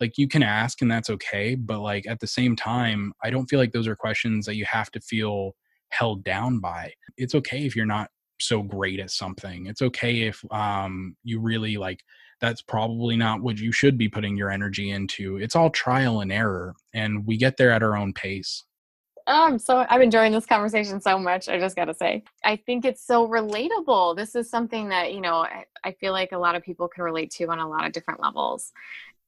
like 0.00 0.18
you 0.18 0.28
can 0.28 0.42
ask 0.42 0.82
and 0.82 0.90
that's 0.90 1.08
okay 1.08 1.54
but 1.54 1.80
like 1.80 2.06
at 2.06 2.20
the 2.20 2.26
same 2.26 2.54
time 2.54 3.14
i 3.22 3.30
don't 3.30 3.46
feel 3.46 3.58
like 3.58 3.72
those 3.72 3.86
are 3.86 3.96
questions 3.96 4.44
that 4.44 4.56
you 4.56 4.64
have 4.66 4.90
to 4.90 5.00
feel 5.00 5.54
held 5.90 6.24
down 6.24 6.60
by. 6.60 6.92
It's 7.16 7.34
okay 7.34 7.66
if 7.66 7.76
you're 7.76 7.86
not 7.86 8.10
so 8.40 8.62
great 8.62 9.00
at 9.00 9.10
something 9.10 9.66
it's 9.66 9.82
okay 9.82 10.22
if 10.22 10.44
um 10.50 11.16
you 11.24 11.40
really 11.40 11.76
like 11.76 12.02
that's 12.40 12.60
probably 12.62 13.16
not 13.16 13.40
what 13.42 13.58
you 13.58 13.72
should 13.72 13.96
be 13.96 14.08
putting 14.08 14.36
your 14.36 14.50
energy 14.50 14.90
into 14.90 15.36
it's 15.38 15.56
all 15.56 15.70
trial 15.70 16.20
and 16.20 16.32
error 16.32 16.74
and 16.94 17.26
we 17.26 17.36
get 17.36 17.56
there 17.56 17.70
at 17.70 17.82
our 17.82 17.96
own 17.96 18.12
pace 18.12 18.64
Um, 19.28 19.58
so 19.58 19.84
I'm 19.88 20.02
enjoying 20.02 20.30
this 20.32 20.46
conversation 20.46 21.00
so 21.00 21.18
much. 21.18 21.48
I 21.48 21.58
just 21.58 21.74
got 21.74 21.86
to 21.86 21.94
say, 21.94 22.22
I 22.44 22.56
think 22.56 22.84
it's 22.84 23.04
so 23.04 23.26
relatable. 23.26 24.16
This 24.16 24.36
is 24.36 24.48
something 24.48 24.88
that 24.90 25.14
you 25.14 25.20
know 25.20 25.38
I, 25.38 25.64
I 25.82 25.92
feel 25.92 26.12
like 26.12 26.30
a 26.32 26.38
lot 26.38 26.54
of 26.54 26.62
people 26.62 26.86
can 26.86 27.02
relate 27.02 27.30
to 27.32 27.46
on 27.48 27.58
a 27.58 27.68
lot 27.68 27.84
of 27.86 27.92
different 27.92 28.20
levels. 28.20 28.72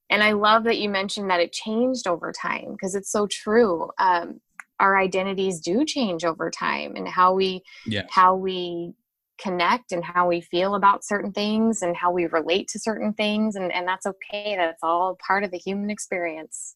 And 0.09 0.23
I 0.23 0.33
love 0.33 0.65
that 0.65 0.79
you 0.79 0.89
mentioned 0.89 1.29
that 1.31 1.41
it 1.41 1.53
changed 1.53 2.07
over 2.07 2.31
time 2.31 2.73
because 2.73 2.95
it's 2.95 3.11
so 3.11 3.27
true. 3.27 3.89
Um, 3.99 4.41
our 4.79 4.97
identities 4.97 5.59
do 5.61 5.85
change 5.85 6.23
over 6.25 6.49
time, 6.51 6.95
and 6.95 7.07
how 7.07 7.33
we 7.33 7.63
yes 7.85 8.07
how 8.09 8.35
we 8.35 8.93
connect 9.41 9.91
and 9.91 10.03
how 10.03 10.27
we 10.27 10.41
feel 10.41 10.75
about 10.75 11.03
certain 11.03 11.31
things 11.31 11.81
and 11.81 11.95
how 11.95 12.11
we 12.11 12.25
relate 12.27 12.67
to 12.67 12.79
certain 12.79 13.13
things 13.13 13.55
and, 13.55 13.71
and 13.73 13.87
that's 13.87 14.05
okay 14.05 14.55
that's 14.57 14.83
all 14.83 15.17
part 15.25 15.43
of 15.43 15.51
the 15.51 15.57
human 15.57 15.89
experience 15.89 16.75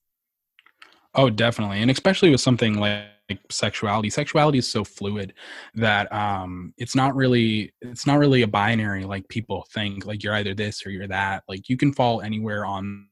Oh, 1.16 1.30
definitely. 1.30 1.82
And 1.82 1.92
especially 1.92 2.32
with 2.32 2.42
something 2.42 2.80
like 2.80 3.06
sexuality. 3.50 4.10
Sexuality 4.10 4.58
is 4.58 4.70
so 4.70 4.84
fluid 4.84 5.34
that 5.76 6.12
um 6.12 6.74
it's 6.78 6.96
not 6.96 7.16
really 7.16 7.72
it's 7.82 8.06
not 8.08 8.20
really 8.20 8.42
a 8.42 8.48
binary 8.48 9.06
like 9.06 9.28
people 9.30 9.66
think 9.72 10.06
like 10.06 10.24
you're 10.24 10.34
either 10.36 10.54
this 10.54 10.86
or 10.86 10.90
you're 10.90 11.08
that. 11.08 11.44
Like 11.48 11.70
you 11.70 11.78
can 11.78 11.94
fall 11.94 12.22
anywhere 12.22 12.66
on 12.66 13.08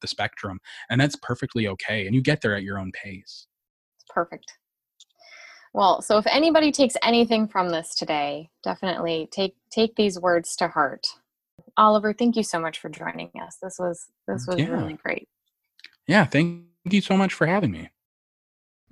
the 0.00 0.08
spectrum 0.08 0.58
and 0.88 1.00
that's 1.00 1.16
perfectly 1.16 1.68
okay 1.68 2.06
and 2.06 2.14
you 2.14 2.22
get 2.22 2.40
there 2.40 2.54
at 2.54 2.62
your 2.62 2.78
own 2.78 2.92
pace. 2.92 3.46
Perfect. 4.08 4.52
Well, 5.76 6.00
so 6.00 6.16
if 6.16 6.26
anybody 6.26 6.72
takes 6.72 6.96
anything 7.02 7.46
from 7.46 7.68
this 7.68 7.94
today, 7.94 8.48
definitely 8.64 9.28
take 9.30 9.54
take 9.70 9.94
these 9.94 10.18
words 10.18 10.56
to 10.56 10.68
heart. 10.68 11.06
Oliver, 11.76 12.14
thank 12.14 12.34
you 12.34 12.42
so 12.42 12.58
much 12.58 12.78
for 12.78 12.88
joining 12.88 13.30
us. 13.40 13.58
This 13.62 13.78
was 13.78 14.06
this 14.26 14.46
was 14.48 14.58
yeah. 14.58 14.68
really 14.68 14.94
great. 14.94 15.28
Yeah, 16.06 16.24
thank 16.24 16.66
Thank 16.86 16.94
you 16.94 17.00
so 17.00 17.16
much 17.16 17.34
for 17.34 17.48
having 17.48 17.72
me. 17.72 17.90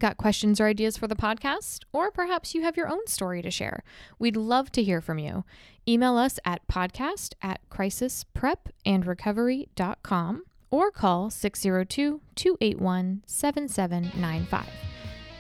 Got 0.01 0.17
questions 0.17 0.61
or 0.61 0.67
ideas 0.67 0.97
for 0.97 1.07
the 1.07 1.15
podcast? 1.15 1.85
Or 1.93 2.11
perhaps 2.11 2.53
you 2.53 2.63
have 2.63 2.77
your 2.77 2.89
own 2.89 3.07
story 3.07 3.41
to 3.41 3.53
share. 3.53 3.85
We'd 4.19 4.37
love 4.37 4.73
to 4.73 4.83
hear 4.83 5.01
from 5.01 5.21
you. 5.21 5.45
Email 5.87 6.17
us 6.17 6.41
at 6.45 6.67
podcast 6.67 7.35
at 7.41 7.61
crisisprepandrecovery.com 7.71 10.43
or 10.73 10.91
call 10.91 11.31
602 11.31 12.21
281 12.35 13.23
7795. 13.27 14.94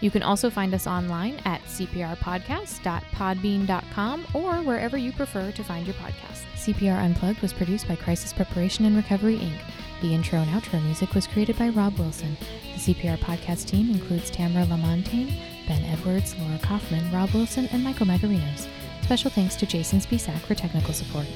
You 0.05 0.11
can 0.11 0.23
also 0.23 0.51
find 0.51 0.75
us 0.75 0.87
online 0.87 1.41
at 1.47 1.63
cprpodcast.podbean.com 1.63 4.27
or 4.35 4.57
wherever 4.57 4.99
you 4.99 5.13
prefer 5.13 5.51
to 5.51 5.65
find 5.65 5.87
your 5.87 5.95
podcast. 5.95 6.43
CPR 6.57 7.03
Unplugged 7.03 7.41
was 7.41 7.55
produced 7.55 7.89
by 7.89 7.97
Crisis 7.97 8.35
Preparation 8.35 8.85
and 8.85 8.97
Recovery, 8.97 9.39
Inc. 9.39 9.59
The 10.03 10.13
intro 10.13 10.41
and 10.41 10.51
outro 10.51 10.85
music 10.85 11.15
was 11.15 11.27
created 11.27 11.59
by 11.59 11.71
Rob 11.71 11.99
Wilson. 11.99 12.37
The 12.75 12.93
CPR 12.93 13.17
podcast 13.17 13.67
team 13.67 13.95
includes 13.95 14.29
Tamara 14.29 14.67
Lamontagne, 14.67 15.39
Ben 15.67 15.83
Edwards, 15.85 16.37
Laura 16.39 16.59
Kaufman, 16.59 17.11
Rob 17.11 17.31
Wilson, 17.31 17.67
and 17.73 17.83
Michael 17.83 18.05
Magarinos. 18.05 18.69
Special 19.05 19.31
thanks 19.31 19.57
to 19.57 19.65
Jason 19.65 20.01
Spisak 20.01 20.39
for 20.41 20.55
technical 20.55 20.93
support. 20.93 21.27